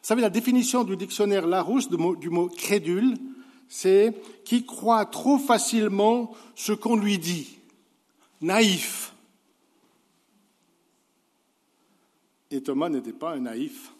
Vous 0.00 0.06
savez, 0.06 0.22
la 0.22 0.30
définition 0.30 0.84
du 0.84 0.96
dictionnaire 0.96 1.46
Larousse 1.46 1.88
du 1.88 2.30
mot 2.30 2.48
crédule, 2.48 3.16
c'est 3.68 4.14
qui 4.44 4.64
croit 4.64 5.04
trop 5.04 5.38
facilement 5.38 6.34
ce 6.54 6.72
qu'on 6.72 6.96
lui 6.96 7.18
dit. 7.18 7.58
Naïf. 8.40 9.14
Et 12.50 12.62
Thomas 12.62 12.88
n'était 12.88 13.12
pas 13.12 13.34
un 13.34 13.40
naïf. 13.40 13.92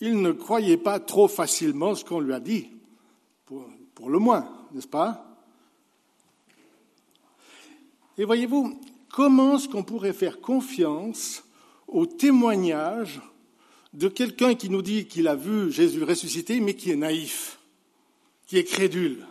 Il 0.00 0.20
ne 0.20 0.32
croyait 0.32 0.76
pas 0.76 0.98
trop 0.98 1.28
facilement 1.28 1.94
ce 1.94 2.04
qu'on 2.04 2.20
lui 2.20 2.32
a 2.32 2.40
dit 2.40 2.68
pour, 3.46 4.10
le 4.10 4.18
moins, 4.18 4.48
n'est-ce 4.72 4.88
pas? 4.88 5.24
Et 8.18 8.24
voyez-vous, 8.24 8.80
comment 9.12 9.56
est-ce 9.56 9.68
qu'on 9.68 9.84
pourrait 9.84 10.12
faire 10.12 10.40
confiance 10.40 11.44
au 11.86 12.06
témoignage 12.06 13.20
de 13.92 14.08
quelqu'un 14.08 14.54
qui 14.54 14.70
nous 14.70 14.82
dit 14.82 15.06
qu'il 15.06 15.28
a 15.28 15.36
vu 15.36 15.70
Jésus 15.70 16.02
ressuscité, 16.02 16.60
mais 16.60 16.74
qui 16.74 16.90
est 16.90 16.96
naïf, 16.96 17.58
qui 18.46 18.58
est 18.58 18.64
crédule 18.64 19.26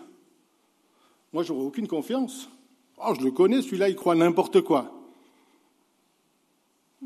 Moi, 1.33 1.43
j'aurais 1.43 1.65
aucune 1.65 1.87
confiance. 1.87 2.49
Oh, 2.97 3.13
je 3.17 3.23
le 3.23 3.31
connais, 3.31 3.61
celui-là, 3.61 3.89
il 3.89 3.95
croit 3.95 4.15
n'importe 4.15 4.61
quoi. 4.61 4.93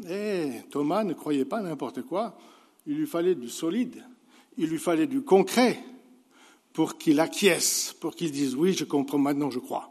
Eh, 0.09 0.61
Thomas 0.69 1.03
ne 1.05 1.13
croyait 1.13 1.45
pas 1.45 1.61
n'importe 1.61 2.01
quoi. 2.01 2.37
Il 2.85 2.97
lui 2.97 3.07
fallait 3.07 3.35
du 3.35 3.47
solide, 3.47 4.03
il 4.57 4.69
lui 4.69 4.77
fallait 4.77 5.07
du 5.07 5.21
concret 5.21 5.81
pour 6.73 6.97
qu'il 6.97 7.21
acquiesce, 7.21 7.95
pour 7.99 8.15
qu'il 8.15 8.31
dise 8.31 8.55
oui, 8.55 8.73
je 8.73 8.83
comprends 8.83 9.17
maintenant, 9.17 9.49
je 9.49 9.59
crois. 9.59 9.89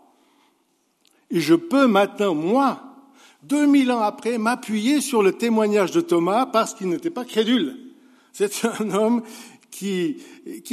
Et 1.31 1.41
je 1.41 1.55
peux 1.55 1.87
maintenant, 1.87 2.35
moi, 2.35 2.94
deux 3.49 3.67
mille 3.67 3.93
ans 3.93 4.01
après, 4.01 4.39
m'appuyer 4.39 5.01
sur 5.01 5.23
le 5.23 5.33
témoignage 5.33 5.91
de 5.91 6.01
Thomas 6.01 6.47
parce 6.47 6.75
qu'il 6.75 6.89
n'était 6.89 7.11
pas 7.11 7.25
crédule. 7.25 7.77
C'est 8.33 8.65
un 8.65 8.91
homme 8.91 9.23
qui, 9.71 10.17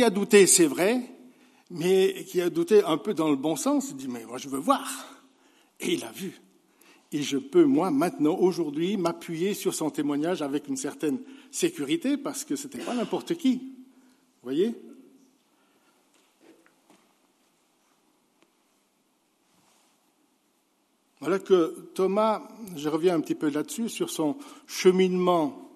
a 0.03 0.09
douté, 0.09 0.47
c'est 0.47 0.65
vrai, 0.65 1.01
mais 1.69 2.25
qui 2.27 2.41
a 2.41 2.49
douté 2.49 2.83
un 2.83 2.97
peu 2.97 3.13
dans 3.13 3.29
le 3.29 3.35
bon 3.35 3.55
sens. 3.55 3.89
Il 3.91 3.97
dit, 3.97 4.07
mais 4.07 4.25
moi 4.25 4.37
je 4.37 4.49
veux 4.49 4.59
voir. 4.59 4.89
Et 5.79 5.93
il 5.93 6.03
a 6.03 6.11
vu. 6.11 6.39
Et 7.11 7.21
je 7.21 7.37
peux, 7.37 7.65
moi, 7.65 7.91
maintenant, 7.91 8.37
aujourd'hui, 8.37 8.95
m'appuyer 8.95 9.53
sur 9.53 9.73
son 9.73 9.89
témoignage 9.89 10.41
avec 10.41 10.67
une 10.69 10.77
certaine 10.77 11.19
sécurité 11.51 12.15
parce 12.15 12.45
que 12.45 12.55
ce 12.55 12.67
n'était 12.67 12.79
pas 12.79 12.93
n'importe 12.93 13.35
qui. 13.35 13.55
Vous 13.55 14.43
voyez? 14.43 14.75
Voilà 21.21 21.37
que 21.37 21.91
Thomas, 21.93 22.41
je 22.75 22.89
reviens 22.89 23.15
un 23.15 23.21
petit 23.21 23.35
peu 23.35 23.51
là-dessus, 23.51 23.89
sur 23.89 24.09
son 24.09 24.37
cheminement 24.65 25.69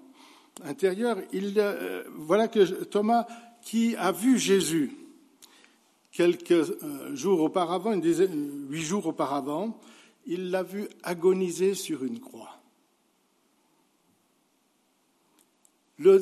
intérieur, 0.64 1.20
il, 1.32 1.54
euh, 1.58 2.04
voilà 2.16 2.48
que 2.48 2.84
Thomas, 2.84 3.28
qui 3.62 3.96
a 3.96 4.12
vu 4.12 4.40
Jésus 4.40 4.92
quelques 6.12 6.52
euh, 6.52 7.16
jours 7.16 7.42
auparavant, 7.42 7.96
dizaine, 7.96 8.68
huit 8.70 8.82
jours 8.82 9.06
auparavant, 9.06 9.80
il 10.26 10.50
l'a 10.50 10.64
vu 10.64 10.88
agoniser 11.04 11.76
sur 11.76 12.04
une 12.04 12.20
croix. 12.20 12.60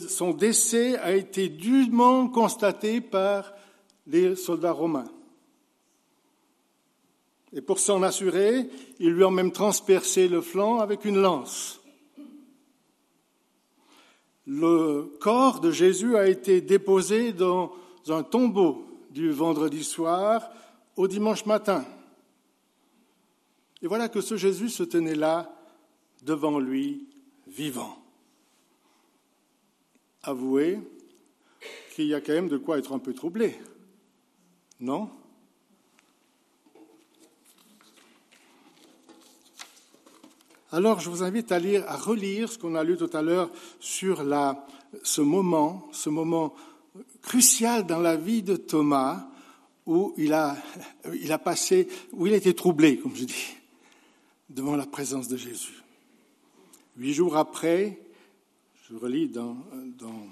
Son 0.10 0.34
décès 0.34 0.98
a 0.98 1.16
été 1.16 1.48
dûment 1.48 2.28
constaté 2.28 3.00
par 3.00 3.54
les 4.06 4.36
soldats 4.36 4.74
romains. 4.74 5.10
Et 7.54 7.62
pour 7.62 7.80
s'en 7.80 8.02
assurer, 8.02 8.68
ils 9.00 9.12
lui 9.12 9.24
ont 9.24 9.32
même 9.32 9.52
transpercé 9.52 10.28
le 10.28 10.42
flanc 10.42 10.80
avec 10.80 11.06
une 11.06 11.22
lance. 11.22 11.80
Le 14.46 15.16
corps 15.20 15.60
de 15.60 15.72
Jésus 15.72 16.18
a 16.18 16.28
été 16.28 16.62
déposé 16.62 17.32
dans 17.32 17.72
un 18.10 18.24
tombeau 18.24 18.86
du 19.12 19.32
vendredi 19.32 19.84
soir 19.84 20.50
au 20.96 21.08
dimanche 21.08 21.46
matin. 21.46 21.86
Et 23.82 23.88
voilà 23.88 24.10
que 24.10 24.22
ce 24.22 24.36
Jésus 24.36 24.70
se 24.70 24.84
tenait 24.84 25.16
là, 25.16 25.54
devant 26.24 26.60
lui, 26.60 27.08
vivant. 27.48 27.98
Avouez 30.24 30.80
qu'il 31.94 32.08
y 32.08 32.14
a 32.14 32.22
quand 32.22 32.34
même 32.34 32.48
de 32.48 32.58
quoi 32.58 32.80
être 32.80 32.94
un 32.94 33.00
peu 33.00 33.14
troublé, 33.14 33.56
non? 34.80 35.10
Alors, 40.74 41.00
je 41.00 41.08
vous 41.12 41.22
invite 41.22 41.52
à 41.52 41.60
lire, 41.60 41.84
à 41.88 41.96
relire 41.96 42.52
ce 42.52 42.58
qu'on 42.58 42.74
a 42.74 42.84
lu 42.84 42.98
tout 42.98 43.10
à 43.14 43.22
l'heure 43.22 43.52
sur 43.80 44.24
ce 45.04 45.22
moment, 45.22 45.88
ce 45.92 46.10
moment 46.10 46.56
crucial 47.22 47.86
dans 47.86 48.00
la 48.00 48.16
vie 48.16 48.42
de 48.42 48.56
Thomas, 48.56 49.30
où 49.86 50.16
il 50.18 50.34
a, 50.34 50.58
il 51.14 51.32
a 51.32 51.38
passé, 51.38 51.88
où 52.12 52.26
il 52.26 52.34
a 52.34 52.38
été 52.38 52.56
troublé, 52.56 52.98
comme 52.98 53.16
je 53.16 53.26
dis, 53.26 53.56
devant 54.50 54.76
la 54.76 54.88
présence 54.88 55.28
de 55.28 55.38
Jésus. 55.38 55.84
Huit 56.98 57.14
jours 57.14 57.38
après, 57.38 58.00
je 58.90 58.96
relis 58.96 59.28
dans, 59.28 59.56
dans 60.00 60.26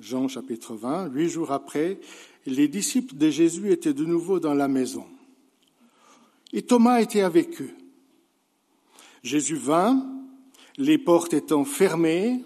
Jean 0.00 0.28
chapitre 0.28 0.76
20, 0.76 1.08
huit 1.08 1.28
jours 1.28 1.50
après, 1.50 1.98
les 2.46 2.68
disciples 2.68 3.16
de 3.16 3.30
Jésus 3.30 3.72
étaient 3.72 3.94
de 3.94 4.04
nouveau 4.04 4.38
dans 4.38 4.54
la 4.54 4.68
maison. 4.68 5.06
Et 6.52 6.62
Thomas 6.62 7.00
était 7.00 7.22
avec 7.22 7.60
eux. 7.60 7.74
Jésus 9.22 9.56
vint, 9.56 10.06
les 10.76 10.98
portes 10.98 11.34
étant 11.34 11.64
fermées, 11.64 12.44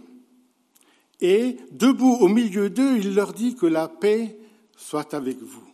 et 1.20 1.56
debout 1.70 2.16
au 2.20 2.28
milieu 2.28 2.68
d'eux, 2.68 2.98
il 2.98 3.14
leur 3.14 3.32
dit 3.32 3.54
que 3.54 3.66
la 3.66 3.88
paix 3.88 4.38
soit 4.76 5.14
avec 5.14 5.38
vous. 5.40 5.64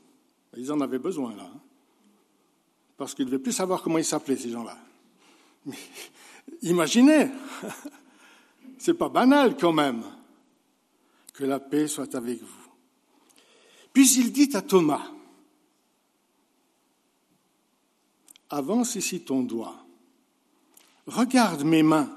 Ils 0.56 0.70
en 0.70 0.80
avaient 0.80 0.98
besoin 0.98 1.34
là, 1.34 1.50
hein. 1.52 1.60
parce 2.96 3.14
qu'ils 3.14 3.24
ne 3.24 3.30
devaient 3.30 3.42
plus 3.42 3.52
savoir 3.52 3.82
comment 3.82 3.98
ils 3.98 4.04
s'appelaient 4.04 4.36
ces 4.36 4.50
gens-là. 4.50 4.76
Mais 5.66 5.78
imaginez, 6.62 7.30
c'est 8.78 8.94
pas 8.94 9.08
banal 9.08 9.56
quand 9.56 9.72
même, 9.72 10.02
que 11.32 11.44
la 11.44 11.60
paix 11.60 11.88
soit 11.88 12.14
avec 12.14 12.40
vous. 12.40 12.68
Puis 13.92 14.18
il 14.18 14.32
dit 14.32 14.50
à 14.54 14.62
Thomas, 14.62 15.10
avance 18.50 18.94
ici 18.96 19.20
ton 19.22 19.42
doigt 19.42 19.84
Regarde 21.10 21.64
mes 21.64 21.82
mains. 21.82 22.08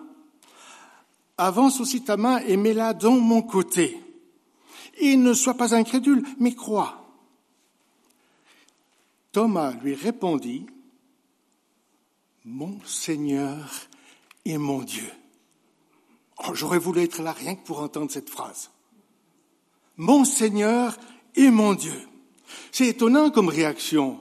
Avance 1.37 1.79
aussi 1.79 2.03
ta 2.03 2.15
main 2.15 2.37
et 2.45 2.57
mets-la 2.57 2.93
dans 2.93 3.19
mon 3.19 3.41
côté. 3.41 3.99
Et 4.99 5.17
ne 5.17 5.33
sois 5.33 5.55
pas 5.55 5.73
incrédule, 5.73 6.23
mais 6.39 6.53
crois. 6.53 7.03
Thomas 9.31 9.73
lui 9.81 9.95
répondit, 9.95 10.67
Mon 12.45 12.79
Seigneur 12.85 13.67
et 14.45 14.59
mon 14.59 14.83
Dieu. 14.83 15.09
Oh, 16.45 16.53
J'aurais 16.53 16.77
voulu 16.77 17.01
être 17.01 17.23
là 17.23 17.31
rien 17.31 17.55
que 17.55 17.65
pour 17.65 17.81
entendre 17.81 18.11
cette 18.11 18.29
phrase. 18.29 18.69
Mon 19.97 20.23
Seigneur 20.23 20.95
et 21.35 21.49
mon 21.49 21.73
Dieu. 21.73 21.99
C'est 22.71 22.89
étonnant 22.89 23.31
comme 23.31 23.49
réaction 23.49 24.19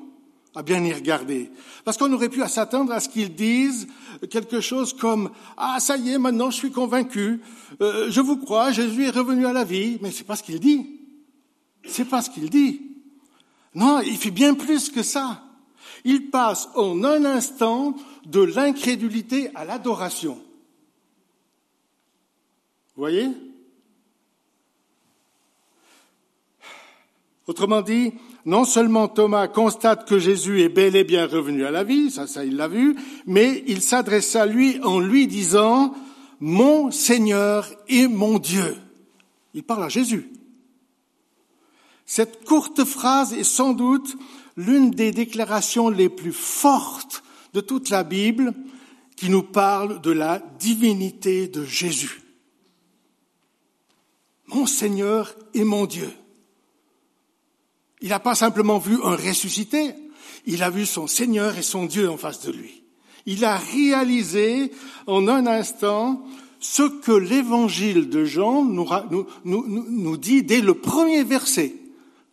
à 0.54 0.62
bien 0.62 0.84
y 0.84 0.92
regarder. 0.92 1.50
Parce 1.84 1.96
qu'on 1.96 2.12
aurait 2.12 2.28
pu 2.28 2.46
s'attendre 2.46 2.92
à 2.92 3.00
ce 3.00 3.08
qu'ils 3.08 3.34
disent 3.34 3.88
quelque 4.30 4.60
chose 4.60 4.92
comme 4.92 5.30
Ah, 5.56 5.78
ça 5.80 5.96
y 5.96 6.10
est, 6.10 6.18
maintenant 6.18 6.50
je 6.50 6.56
suis 6.56 6.70
convaincu, 6.70 7.40
euh, 7.80 8.10
je 8.10 8.20
vous 8.20 8.36
crois, 8.36 8.72
Jésus 8.72 9.06
est 9.06 9.10
revenu 9.10 9.46
à 9.46 9.52
la 9.52 9.64
vie. 9.64 9.98
Mais 10.02 10.10
c'est 10.10 10.24
pas 10.24 10.36
ce 10.36 10.42
qu'il 10.42 10.60
dit. 10.60 11.00
C'est 11.86 12.04
pas 12.04 12.22
ce 12.22 12.30
qu'il 12.30 12.50
dit. 12.50 12.82
Non, 13.74 14.00
il 14.00 14.16
fait 14.16 14.30
bien 14.30 14.54
plus 14.54 14.90
que 14.90 15.02
ça. 15.02 15.42
Il 16.04 16.30
passe 16.30 16.68
en 16.74 17.02
un 17.04 17.24
instant 17.24 17.94
de 18.26 18.40
l'incrédulité 18.40 19.50
à 19.54 19.64
l'adoration. 19.64 20.34
Vous 22.94 23.02
voyez? 23.02 23.28
Autrement 27.46 27.82
dit, 27.82 28.12
non 28.44 28.64
seulement 28.64 29.08
Thomas 29.08 29.48
constate 29.48 30.08
que 30.08 30.18
Jésus 30.18 30.62
est 30.62 30.68
bel 30.68 30.96
et 30.96 31.04
bien 31.04 31.26
revenu 31.26 31.64
à 31.64 31.70
la 31.70 31.84
vie, 31.84 32.10
ça, 32.10 32.26
ça 32.26 32.44
il 32.44 32.56
l'a 32.56 32.68
vu, 32.68 32.96
mais 33.26 33.62
il 33.66 33.82
s'adresse 33.82 34.34
à 34.36 34.46
lui 34.46 34.80
en 34.82 34.98
lui 34.98 35.26
disant, 35.26 35.94
mon 36.40 36.90
Seigneur 36.90 37.68
et 37.88 38.08
mon 38.08 38.40
Dieu. 38.40 38.76
Il 39.54 39.62
parle 39.62 39.84
à 39.84 39.88
Jésus. 39.88 40.32
Cette 42.04 42.44
courte 42.44 42.84
phrase 42.84 43.32
est 43.32 43.44
sans 43.44 43.74
doute 43.74 44.16
l'une 44.56 44.90
des 44.90 45.12
déclarations 45.12 45.88
les 45.88 46.08
plus 46.08 46.32
fortes 46.32 47.22
de 47.54 47.60
toute 47.60 47.90
la 47.90 48.02
Bible 48.02 48.54
qui 49.16 49.30
nous 49.30 49.44
parle 49.44 50.00
de 50.00 50.10
la 50.10 50.40
divinité 50.58 51.46
de 51.46 51.64
Jésus. 51.64 52.22
Mon 54.48 54.66
Seigneur 54.66 55.36
et 55.54 55.62
mon 55.62 55.86
Dieu. 55.86 56.10
Il 58.02 58.08
n'a 58.08 58.20
pas 58.20 58.34
simplement 58.34 58.78
vu 58.78 58.98
un 59.02 59.16
ressuscité, 59.16 59.94
il 60.44 60.62
a 60.62 60.70
vu 60.70 60.86
son 60.86 61.06
Seigneur 61.06 61.56
et 61.56 61.62
son 61.62 61.86
Dieu 61.86 62.10
en 62.10 62.16
face 62.16 62.44
de 62.44 62.52
lui. 62.52 62.82
Il 63.26 63.44
a 63.44 63.56
réalisé 63.56 64.72
en 65.06 65.28
un 65.28 65.46
instant 65.46 66.24
ce 66.58 66.82
que 66.82 67.12
l'évangile 67.12 68.08
de 68.08 68.24
Jean 68.24 68.64
nous, 68.64 70.16
dit 70.16 70.42
dès 70.42 70.60
le 70.60 70.74
premier 70.74 71.22
verset 71.22 71.74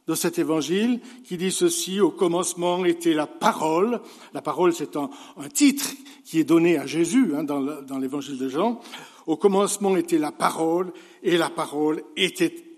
de 0.07 0.15
cet 0.15 0.39
évangile 0.39 1.01
qui 1.23 1.37
dit 1.37 1.51
ceci, 1.51 1.99
au 1.99 2.09
commencement 2.09 2.83
était 2.85 3.13
la 3.13 3.27
parole. 3.27 4.01
La 4.33 4.41
parole, 4.41 4.73
c'est 4.73 4.95
un, 4.95 5.11
un, 5.37 5.49
titre 5.49 5.85
qui 6.25 6.39
est 6.39 6.43
donné 6.43 6.79
à 6.79 6.87
Jésus 6.87 7.33
hein, 7.35 7.43
dans 7.43 7.99
l'évangile 7.99 8.39
de 8.39 8.49
Jean. 8.49 8.79
Au 9.27 9.37
commencement 9.37 9.95
était 9.97 10.17
la 10.17 10.31
parole 10.31 10.91
et 11.21 11.37
la 11.37 11.51
parole 11.51 12.01
était 12.17 12.68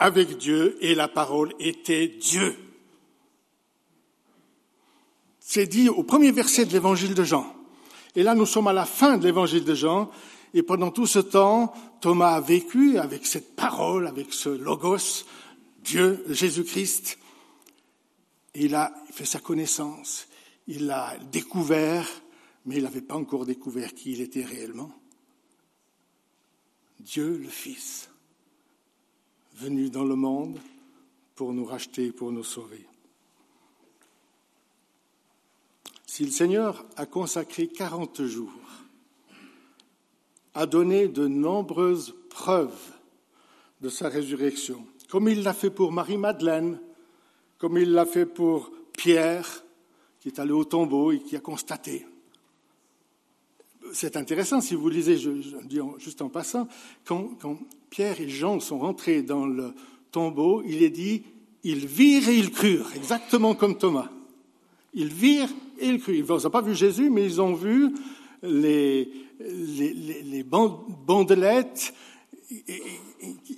avec 0.00 0.38
Dieu 0.38 0.78
et 0.80 0.94
la 0.94 1.06
parole 1.06 1.52
était 1.60 2.08
Dieu. 2.08 2.56
C'est 5.38 5.66
dit 5.66 5.88
au 5.88 6.02
premier 6.02 6.32
verset 6.32 6.64
de 6.64 6.72
l'évangile 6.72 7.14
de 7.14 7.22
Jean. 7.22 7.54
Et 8.16 8.22
là, 8.22 8.34
nous 8.34 8.46
sommes 8.46 8.66
à 8.66 8.72
la 8.72 8.86
fin 8.86 9.18
de 9.18 9.24
l'évangile 9.24 9.64
de 9.64 9.74
Jean. 9.74 10.10
Et 10.54 10.62
pendant 10.62 10.90
tout 10.90 11.06
ce 11.06 11.18
temps, 11.18 11.72
Thomas 12.00 12.34
a 12.34 12.40
vécu 12.40 12.98
avec 12.98 13.26
cette 13.26 13.54
parole, 13.54 14.06
avec 14.06 14.32
ce 14.32 14.48
logos, 14.48 15.26
Dieu, 15.84 16.24
Jésus-Christ. 16.28 17.18
Il 18.54 18.74
a 18.74 18.92
fait 19.12 19.26
sa 19.26 19.38
connaissance. 19.38 20.26
Il 20.66 20.86
l'a 20.86 21.16
découvert, 21.30 22.08
mais 22.64 22.76
il 22.76 22.84
n'avait 22.84 23.00
pas 23.02 23.16
encore 23.16 23.44
découvert 23.44 23.94
qui 23.94 24.12
il 24.12 24.22
était 24.22 24.44
réellement. 24.44 24.90
Dieu 27.00 27.38
le 27.42 27.48
Fils 27.48 28.09
venu 29.60 29.90
dans 29.90 30.04
le 30.04 30.16
monde 30.16 30.58
pour 31.34 31.52
nous 31.52 31.66
racheter, 31.66 32.12
pour 32.12 32.32
nous 32.32 32.44
sauver. 32.44 32.86
Si 36.06 36.24
le 36.24 36.30
Seigneur 36.30 36.86
a 36.96 37.04
consacré 37.04 37.68
quarante 37.68 38.24
jours, 38.24 38.50
a 40.54 40.64
donné 40.66 41.08
de 41.08 41.26
nombreuses 41.26 42.14
preuves 42.30 42.94
de 43.82 43.90
sa 43.90 44.08
résurrection, 44.08 44.86
comme 45.10 45.28
il 45.28 45.42
l'a 45.42 45.52
fait 45.52 45.70
pour 45.70 45.92
Marie-Madeleine, 45.92 46.80
comme 47.58 47.76
il 47.76 47.92
l'a 47.92 48.06
fait 48.06 48.26
pour 48.26 48.72
Pierre, 48.94 49.62
qui 50.20 50.28
est 50.28 50.38
allé 50.38 50.52
au 50.52 50.64
tombeau 50.64 51.12
et 51.12 51.20
qui 51.20 51.36
a 51.36 51.40
constaté. 51.40 52.06
C'est 53.92 54.16
intéressant, 54.16 54.60
si 54.60 54.74
vous 54.74 54.88
lisez, 54.88 55.18
je, 55.18 55.30
dis 55.64 55.78
juste 55.98 56.22
en 56.22 56.28
passant, 56.28 56.68
quand, 57.04 57.30
Pierre 57.90 58.20
et 58.20 58.28
Jean 58.28 58.60
sont 58.60 58.78
rentrés 58.78 59.22
dans 59.22 59.46
le 59.46 59.72
tombeau, 60.12 60.62
il 60.66 60.82
est 60.82 60.90
dit, 60.90 61.22
ils 61.64 61.86
virent 61.86 62.28
et 62.28 62.38
ils 62.38 62.50
crurent, 62.50 62.90
exactement 62.94 63.54
comme 63.54 63.76
Thomas. 63.76 64.10
Ils 64.94 65.12
virent 65.12 65.50
et 65.78 65.88
ils 65.88 66.00
crurent. 66.00 66.16
Ils 66.16 66.24
n'ont 66.26 66.50
pas 66.50 66.62
vu 66.62 66.74
Jésus, 66.74 67.10
mais 67.10 67.24
ils 67.24 67.40
ont 67.40 67.54
vu 67.54 67.90
les, 68.42 69.10
bandelettes 71.06 71.94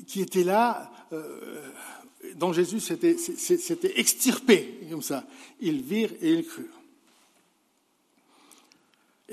qui 0.07 0.21
étaient 0.21 0.45
là, 0.45 0.93
euh, 1.13 1.71
dont 2.37 2.53
Jésus 2.53 2.81
s'était 2.81 3.17
extirpé, 3.97 4.81
comme 4.91 5.03
ça. 5.03 5.25
Ils 5.61 5.83
virent 5.83 6.13
et 6.21 6.33
ils 6.33 6.45
crurent. 6.45 6.82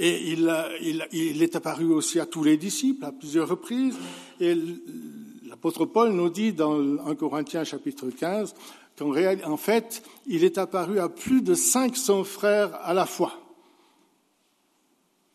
Il, 0.02 1.44
est 1.44 1.56
apparu 1.58 1.92
aussi 1.92 2.22
à 2.22 2.26
tous 2.26 2.44
les 2.44 2.56
disciples 2.56 3.04
à 3.04 3.12
plusieurs 3.12 3.50
reprises. 3.50 3.98
Et 4.40 4.56
l'apôtre 5.50 5.86
Paul 5.86 6.14
nous 6.14 6.30
dit 6.30 6.54
dans 6.54 6.80
1 7.06 7.16
Corinthiens 7.16 7.66
chapitre 7.66 8.10
15 8.10 8.56
qu'en 8.98 9.14
en 9.44 9.58
fait, 9.58 10.02
il 10.26 10.46
est 10.46 10.58
apparu 10.58 11.00
à 11.00 11.10
plus 11.10 11.42
de 11.42 11.54
500 11.54 12.24
frères 12.24 12.76
à 12.82 12.94
la 12.94 13.06
fois. 13.06 13.34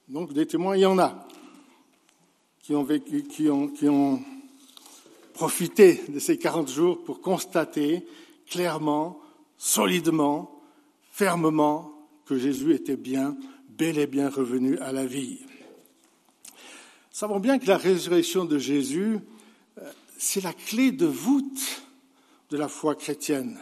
Donc 0.09 0.33
des 0.33 0.46
témoins, 0.46 0.77
il 0.77 0.83
y 0.83 0.87
en 0.87 0.98
a 0.98 1.27
qui 2.62 2.74
ont, 2.74 2.85
vécu, 2.85 3.24
qui 3.24 3.50
ont, 3.50 3.68
qui 3.68 3.88
ont 3.88 4.22
profité 5.35 6.03
de 6.09 6.18
ces 6.18 6.38
40 6.38 6.70
jours 6.70 7.03
pour 7.05 7.20
constater 7.20 8.07
clairement, 8.48 9.20
solidement, 9.59 10.62
fermement 11.11 11.90
que 12.24 12.38
Jésus 12.38 12.72
était 12.72 12.96
bien 12.96 13.37
bel 13.76 13.98
et 13.98 14.06
bien 14.06 14.28
revenu 14.28 14.78
à 14.78 14.92
la 14.92 15.06
vie. 15.06 15.40
Savons 17.10 17.40
bien 17.40 17.58
que 17.58 17.66
la 17.66 17.76
résurrection 17.76 18.44
de 18.44 18.58
Jésus, 18.58 19.18
euh, 19.78 19.92
c'est 20.18 20.42
la 20.42 20.52
clé 20.52 20.92
de 20.92 21.06
voûte 21.06 21.82
de 22.50 22.56
la 22.56 22.68
foi 22.68 22.94
chrétienne, 22.94 23.58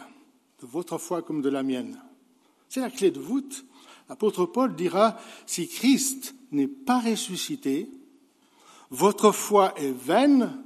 de 0.61 0.67
votre 0.67 0.97
foi 0.97 1.21
comme 1.21 1.41
de 1.41 1.49
la 1.49 1.63
mienne. 1.63 2.01
C'est 2.69 2.81
la 2.81 2.89
clé 2.89 3.11
de 3.11 3.19
voûte. 3.19 3.65
L'apôtre 4.09 4.45
Paul 4.45 4.75
dira, 4.75 5.17
si 5.45 5.67
Christ 5.67 6.35
n'est 6.51 6.67
pas 6.67 6.99
ressuscité, 6.99 7.89
votre 8.89 9.31
foi 9.31 9.73
est 9.79 9.91
vaine, 9.91 10.59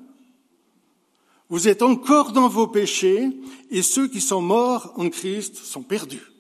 vous 1.50 1.70
êtes 1.70 1.82
encore 1.82 2.34
dans 2.34 2.50
vos 2.50 2.68
péchés, 2.68 3.30
et 3.70 3.82
ceux 3.82 4.08
qui 4.08 4.20
sont 4.20 4.42
morts 4.42 4.94
en 4.98 5.10
Christ 5.10 5.56
sont 5.56 5.84
perdus. 5.84 6.32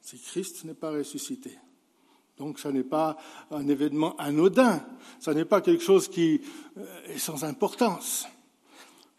Si 0.00 0.18
Christ 0.18 0.64
n'est 0.64 0.74
pas 0.74 0.92
ressuscité. 0.92 1.58
Donc 2.38 2.58
ce 2.58 2.68
n'est 2.68 2.84
pas 2.84 3.16
un 3.50 3.66
événement 3.68 4.16
anodin, 4.16 4.80
ce 5.20 5.30
n'est 5.30 5.44
pas 5.44 5.60
quelque 5.60 5.82
chose 5.82 6.08
qui 6.08 6.40
euh, 6.76 6.84
est 7.08 7.18
sans 7.18 7.44
importance. 7.44 8.26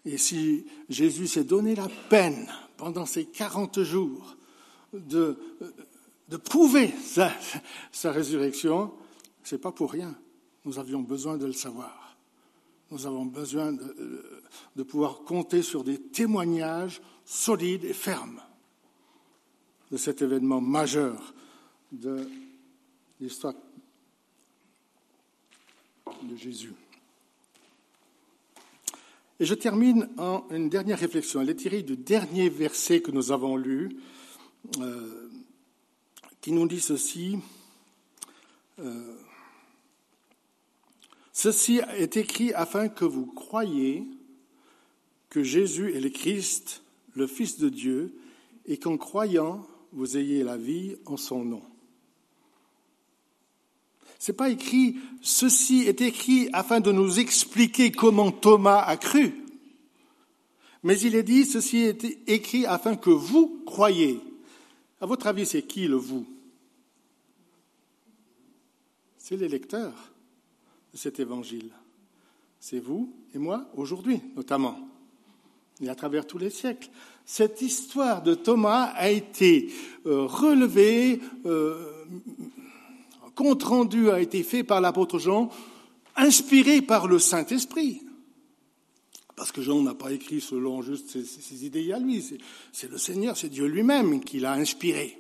Et 0.06 0.18
si 0.18 0.66
Jésus 0.88 1.28
s'est 1.28 1.44
donné 1.44 1.76
la 1.76 1.90
peine 2.10 2.48
pendant 2.78 3.06
ces 3.06 3.26
40 3.26 3.84
jours 3.84 4.38
de, 4.94 5.38
de 6.30 6.38
prouver 6.38 6.94
sa, 7.04 7.32
sa 7.92 8.12
résurrection, 8.12 8.94
ce 9.44 9.56
n'est 9.56 9.62
pas 9.62 9.74
pour 9.74 9.92
rien. 9.92 10.16
Nous 10.66 10.80
avions 10.80 11.02
besoin 11.02 11.38
de 11.38 11.46
le 11.46 11.54
savoir. 11.54 12.16
Nous 12.92 13.06
avons 13.06 13.26
besoin 13.26 13.74
de, 13.74 14.42
de 14.76 14.84
pouvoir 14.84 15.20
compter 15.24 15.62
sur 15.62 15.84
des 15.84 16.00
témoignages 16.00 17.02
solides 17.26 17.84
et 17.84 17.94
fermes 17.94 18.42
de 19.92 19.98
cet 19.98 20.22
événement 20.22 20.62
majeur 20.62 21.34
de 21.92 22.28
l'histoire 23.20 23.54
de 26.24 26.36
Jésus. 26.36 26.74
Et 29.40 29.46
je 29.46 29.54
termine 29.54 30.10
en 30.18 30.46
une 30.52 30.70
dernière 30.70 31.00
réflexion. 31.00 31.42
Elle 31.42 31.50
est 31.50 31.56
tirée 31.56 31.82
du 31.82 31.96
dernier 31.96 32.50
verset 32.50 33.02
que 33.02 33.12
nous 33.12 33.32
avons 33.32 33.56
lu, 33.56 33.98
euh, 34.80 35.30
qui 36.42 36.52
nous 36.52 36.68
dit 36.68 36.82
ceci. 36.82 37.40
Euh, 38.80 39.16
ceci 41.32 41.82
est 41.96 42.18
écrit 42.18 42.54
afin 42.54 42.90
que 42.90 43.06
vous 43.06 43.28
croyiez 43.28 44.06
que 45.30 45.44
Jésus 45.44 45.96
est 45.96 46.02
le 46.02 46.10
Christ, 46.10 46.84
le 47.16 47.28
Fils 47.28 47.60
de 47.60 47.70
Dieu, 47.70 48.14
et 48.66 48.78
qu'en 48.78 48.98
croyant, 48.98 49.66
vous 49.94 50.18
ayez 50.18 50.44
la 50.44 50.58
vie 50.58 50.98
en 51.06 51.18
son 51.18 51.46
nom. 51.46 51.64
C'est 54.20 54.34
pas 54.34 54.50
écrit, 54.50 54.98
ceci 55.22 55.84
est 55.88 56.02
écrit 56.02 56.50
afin 56.52 56.82
de 56.82 56.92
nous 56.92 57.20
expliquer 57.20 57.90
comment 57.90 58.32
Thomas 58.32 58.82
a 58.82 58.98
cru. 58.98 59.34
Mais 60.84 61.00
il 61.00 61.16
est 61.16 61.24
dit, 61.24 61.46
ceci 61.46 61.78
est 61.78 62.06
écrit 62.28 62.66
afin 62.66 62.98
que 62.98 63.10
vous 63.10 63.64
croyez. 63.66 64.20
À 65.00 65.06
votre 65.06 65.28
avis, 65.28 65.46
c'est 65.46 65.62
qui 65.62 65.88
le 65.88 65.96
vous? 65.96 66.28
C'est 69.18 69.38
les 69.38 69.48
lecteurs 69.48 70.12
de 70.92 70.98
cet 70.98 71.20
évangile. 71.22 71.72
C'est 72.60 72.80
vous 72.80 73.14
et 73.34 73.38
moi, 73.38 73.70
aujourd'hui 73.76 74.20
notamment, 74.36 74.78
et 75.82 75.88
à 75.88 75.96
travers 75.96 76.28
tous 76.28 76.38
les 76.38 76.50
siècles. 76.50 76.90
Cette 77.26 77.62
histoire 77.62 78.22
de 78.22 78.34
Thomas 78.34 78.92
a 78.96 79.10
été 79.10 79.72
euh, 80.06 80.26
relevée, 80.26 81.22
euh, 81.46 82.06
compte 83.40 83.64
rendu 83.64 84.10
a 84.12 84.20
été 84.20 84.44
fait 84.44 84.66
par 84.66 84.82
l'apôtre 84.82 85.18
Jean, 85.18 85.50
inspiré 86.18 86.82
par 86.82 87.08
le 87.08 87.20
Saint-Esprit. 87.20 88.02
Parce 89.38 89.54
que 89.54 89.62
Jean 89.62 89.82
n'a 89.82 89.94
pas 89.94 90.12
écrit 90.12 90.42
selon 90.42 90.82
juste 90.82 91.24
ses, 91.24 91.66
idées 91.66 91.94
à 91.94 92.00
lui, 92.00 92.22
c'est 92.74 92.92
le 92.92 92.98
Seigneur, 92.98 93.38
c'est 93.38 93.48
Dieu 93.48 93.66
lui-même 93.66 94.20
qui 94.20 94.42
l'a 94.42 94.52
inspiré. 94.52 95.18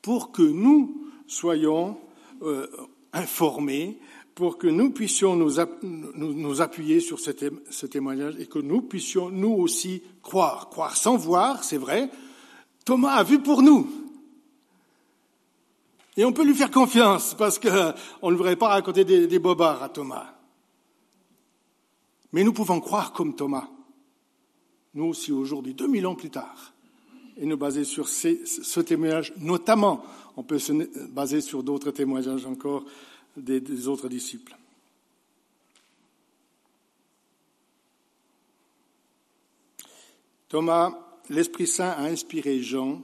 Pour 0.00 0.30
que 0.30 0.42
nous 0.42 1.10
soyons 1.26 1.98
euh, 2.42 2.68
informés, 3.12 3.98
pour 4.36 4.56
que 4.56 4.68
nous 4.68 4.92
puissions 4.92 5.34
nous, 5.34 6.60
appuyer 6.60 7.00
sur 7.00 7.18
ce 7.18 7.86
témoignage 7.86 8.36
et 8.38 8.46
que 8.46 8.60
nous 8.60 8.82
puissions 8.82 9.28
nous 9.28 9.54
aussi 9.54 10.02
croire. 10.22 10.70
Croire 10.70 10.96
sans 10.96 11.16
voir, 11.16 11.64
c'est 11.64 11.78
vrai. 11.78 12.10
Thomas 12.84 13.14
a 13.14 13.24
vu 13.24 13.40
pour 13.40 13.62
nous. 13.62 14.09
Et 16.16 16.24
on 16.24 16.32
peut 16.32 16.44
lui 16.44 16.54
faire 16.54 16.70
confiance 16.70 17.34
parce 17.34 17.58
qu'on 17.58 18.30
ne 18.30 18.36
voudrait 18.36 18.56
pas 18.56 18.68
raconter 18.68 19.04
des, 19.04 19.38
bobards 19.38 19.82
à 19.82 19.88
Thomas. 19.88 20.34
Mais 22.32 22.44
nous 22.44 22.52
pouvons 22.52 22.80
croire 22.80 23.12
comme 23.12 23.34
Thomas, 23.34 23.68
nous 24.94 25.04
aussi 25.04 25.32
aujourd'hui, 25.32 25.74
2000 25.74 26.06
ans 26.06 26.14
plus 26.14 26.30
tard, 26.30 26.72
et 27.36 27.46
nous 27.46 27.56
baser 27.56 27.84
sur 27.84 28.08
ce 28.08 28.80
témoignage, 28.80 29.32
notamment, 29.38 30.04
on 30.36 30.42
peut 30.42 30.58
se 30.58 30.72
baser 31.08 31.40
sur 31.40 31.62
d'autres 31.62 31.90
témoignages 31.90 32.46
encore 32.46 32.84
des, 33.36 33.60
des 33.60 33.88
autres 33.88 34.08
disciples. 34.08 34.56
Thomas, 40.48 40.98
l'Esprit 41.28 41.68
Saint 41.68 41.90
a 41.90 42.02
inspiré 42.02 42.60
Jean 42.60 43.00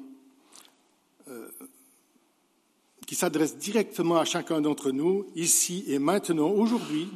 qui 3.06 3.14
s'adresse 3.14 3.56
directement 3.56 4.16
à 4.16 4.24
chacun 4.24 4.60
d'entre 4.60 4.90
nous, 4.90 5.26
ici 5.36 5.84
et 5.86 5.98
maintenant, 5.98 6.50
aujourd'hui. 6.50 7.08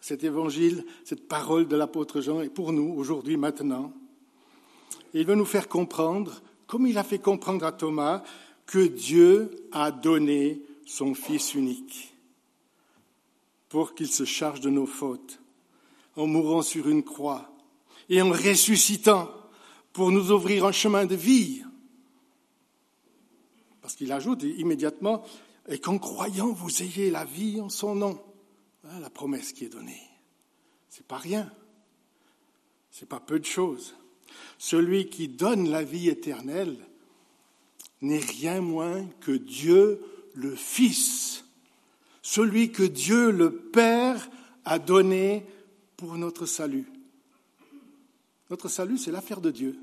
Cet 0.00 0.24
évangile, 0.24 0.84
cette 1.04 1.28
parole 1.28 1.68
de 1.68 1.76
l'apôtre 1.76 2.20
Jean 2.20 2.40
est 2.40 2.48
pour 2.48 2.72
nous, 2.72 2.94
aujourd'hui, 2.96 3.36
maintenant. 3.36 3.92
Et 5.12 5.20
il 5.20 5.26
veut 5.26 5.34
nous 5.34 5.44
faire 5.44 5.68
comprendre, 5.68 6.42
comme 6.66 6.86
il 6.86 6.98
a 6.98 7.04
fait 7.04 7.18
comprendre 7.18 7.64
à 7.64 7.72
Thomas, 7.72 8.22
que 8.66 8.86
Dieu 8.86 9.50
a 9.72 9.90
donné 9.90 10.62
son 10.86 11.14
Fils 11.14 11.54
unique 11.54 12.14
pour 13.68 13.94
qu'il 13.94 14.08
se 14.08 14.24
charge 14.24 14.60
de 14.60 14.70
nos 14.70 14.86
fautes, 14.86 15.40
en 16.16 16.26
mourant 16.26 16.62
sur 16.62 16.88
une 16.88 17.02
croix 17.02 17.50
et 18.08 18.22
en 18.22 18.30
ressuscitant 18.30 19.30
pour 19.92 20.12
nous 20.12 20.30
ouvrir 20.30 20.64
un 20.64 20.72
chemin 20.72 21.06
de 21.06 21.16
vie 21.16 21.62
parce 23.84 23.96
qu'il 23.96 24.12
ajoute 24.12 24.44
immédiatement, 24.44 25.22
et 25.68 25.78
qu'en 25.78 25.98
croyant, 25.98 26.54
vous 26.54 26.82
ayez 26.82 27.10
la 27.10 27.26
vie 27.26 27.60
en 27.60 27.68
son 27.68 27.94
nom. 27.94 28.18
Voilà 28.82 28.98
la 28.98 29.10
promesse 29.10 29.52
qui 29.52 29.66
est 29.66 29.68
donnée. 29.68 30.00
C'est 30.88 31.06
pas 31.06 31.18
rien. 31.18 31.52
C'est 32.90 33.06
pas 33.06 33.20
peu 33.20 33.38
de 33.38 33.44
choses. 33.44 33.94
Celui 34.56 35.10
qui 35.10 35.28
donne 35.28 35.68
la 35.68 35.84
vie 35.84 36.08
éternelle 36.08 36.78
n'est 38.00 38.20
rien 38.20 38.62
moins 38.62 39.06
que 39.20 39.32
Dieu 39.32 40.00
le 40.32 40.56
Fils. 40.56 41.44
Celui 42.22 42.72
que 42.72 42.84
Dieu 42.84 43.30
le 43.30 43.54
Père 43.54 44.30
a 44.64 44.78
donné 44.78 45.44
pour 45.98 46.16
notre 46.16 46.46
salut. 46.46 46.86
Notre 48.48 48.70
salut, 48.70 48.96
c'est 48.96 49.12
l'affaire 49.12 49.42
de 49.42 49.50
Dieu. 49.50 49.78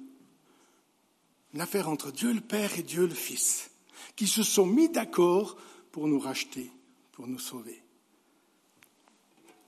Une 1.53 1.61
affaire 1.61 1.87
entre 1.87 2.11
Dieu 2.11 2.33
le 2.33 2.41
Père 2.41 2.79
et 2.79 2.83
Dieu 2.83 3.05
le 3.05 3.13
Fils 3.13 3.70
qui 4.15 4.27
se 4.27 4.43
sont 4.43 4.65
mis 4.65 4.89
d'accord 4.89 5.57
pour 5.91 6.07
nous 6.07 6.19
racheter, 6.19 6.71
pour 7.11 7.27
nous 7.27 7.39
sauver. 7.39 7.81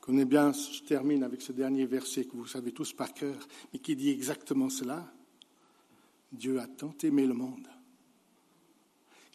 Connais 0.01 0.25
bien, 0.25 0.51
je 0.51 0.81
termine 0.81 1.23
avec 1.23 1.41
ce 1.41 1.53
dernier 1.53 1.85
verset 1.85 2.25
que 2.25 2.35
vous 2.35 2.47
savez 2.47 2.73
tous 2.73 2.93
par 2.93 3.13
cœur, 3.13 3.47
mais 3.71 3.79
qui 3.79 3.95
dit 3.95 4.09
exactement 4.09 4.69
cela. 4.69 5.11
Dieu 6.31 6.59
a 6.59 6.67
tant 6.67 6.93
aimé 7.03 7.25
le 7.25 7.33
monde 7.33 7.67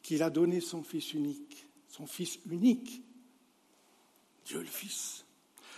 qu'il 0.08 0.22
a 0.22 0.30
donné 0.30 0.62
son 0.62 0.82
Fils 0.82 1.12
unique, 1.12 1.66
son 1.88 2.06
Fils 2.06 2.38
unique, 2.50 3.02
Dieu 4.46 4.60
le 4.60 4.64
Fils, 4.64 5.26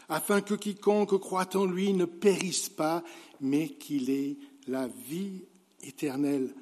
afin 0.09 0.41
que 0.41 0.55
quiconque 0.55 1.19
croit 1.19 1.57
en 1.57 1.65
lui 1.65 1.93
ne 1.93 2.05
périsse 2.05 2.69
pas, 2.69 3.03
mais 3.41 3.71
qu'il 3.71 4.09
ait 4.09 4.37
la 4.69 4.87
vie 4.87 5.43
éternelle. 5.83 6.55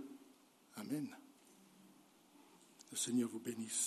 Amen. 0.77 1.18
Seigneur 2.99 3.29
vous 3.29 3.39
bénisse. 3.39 3.87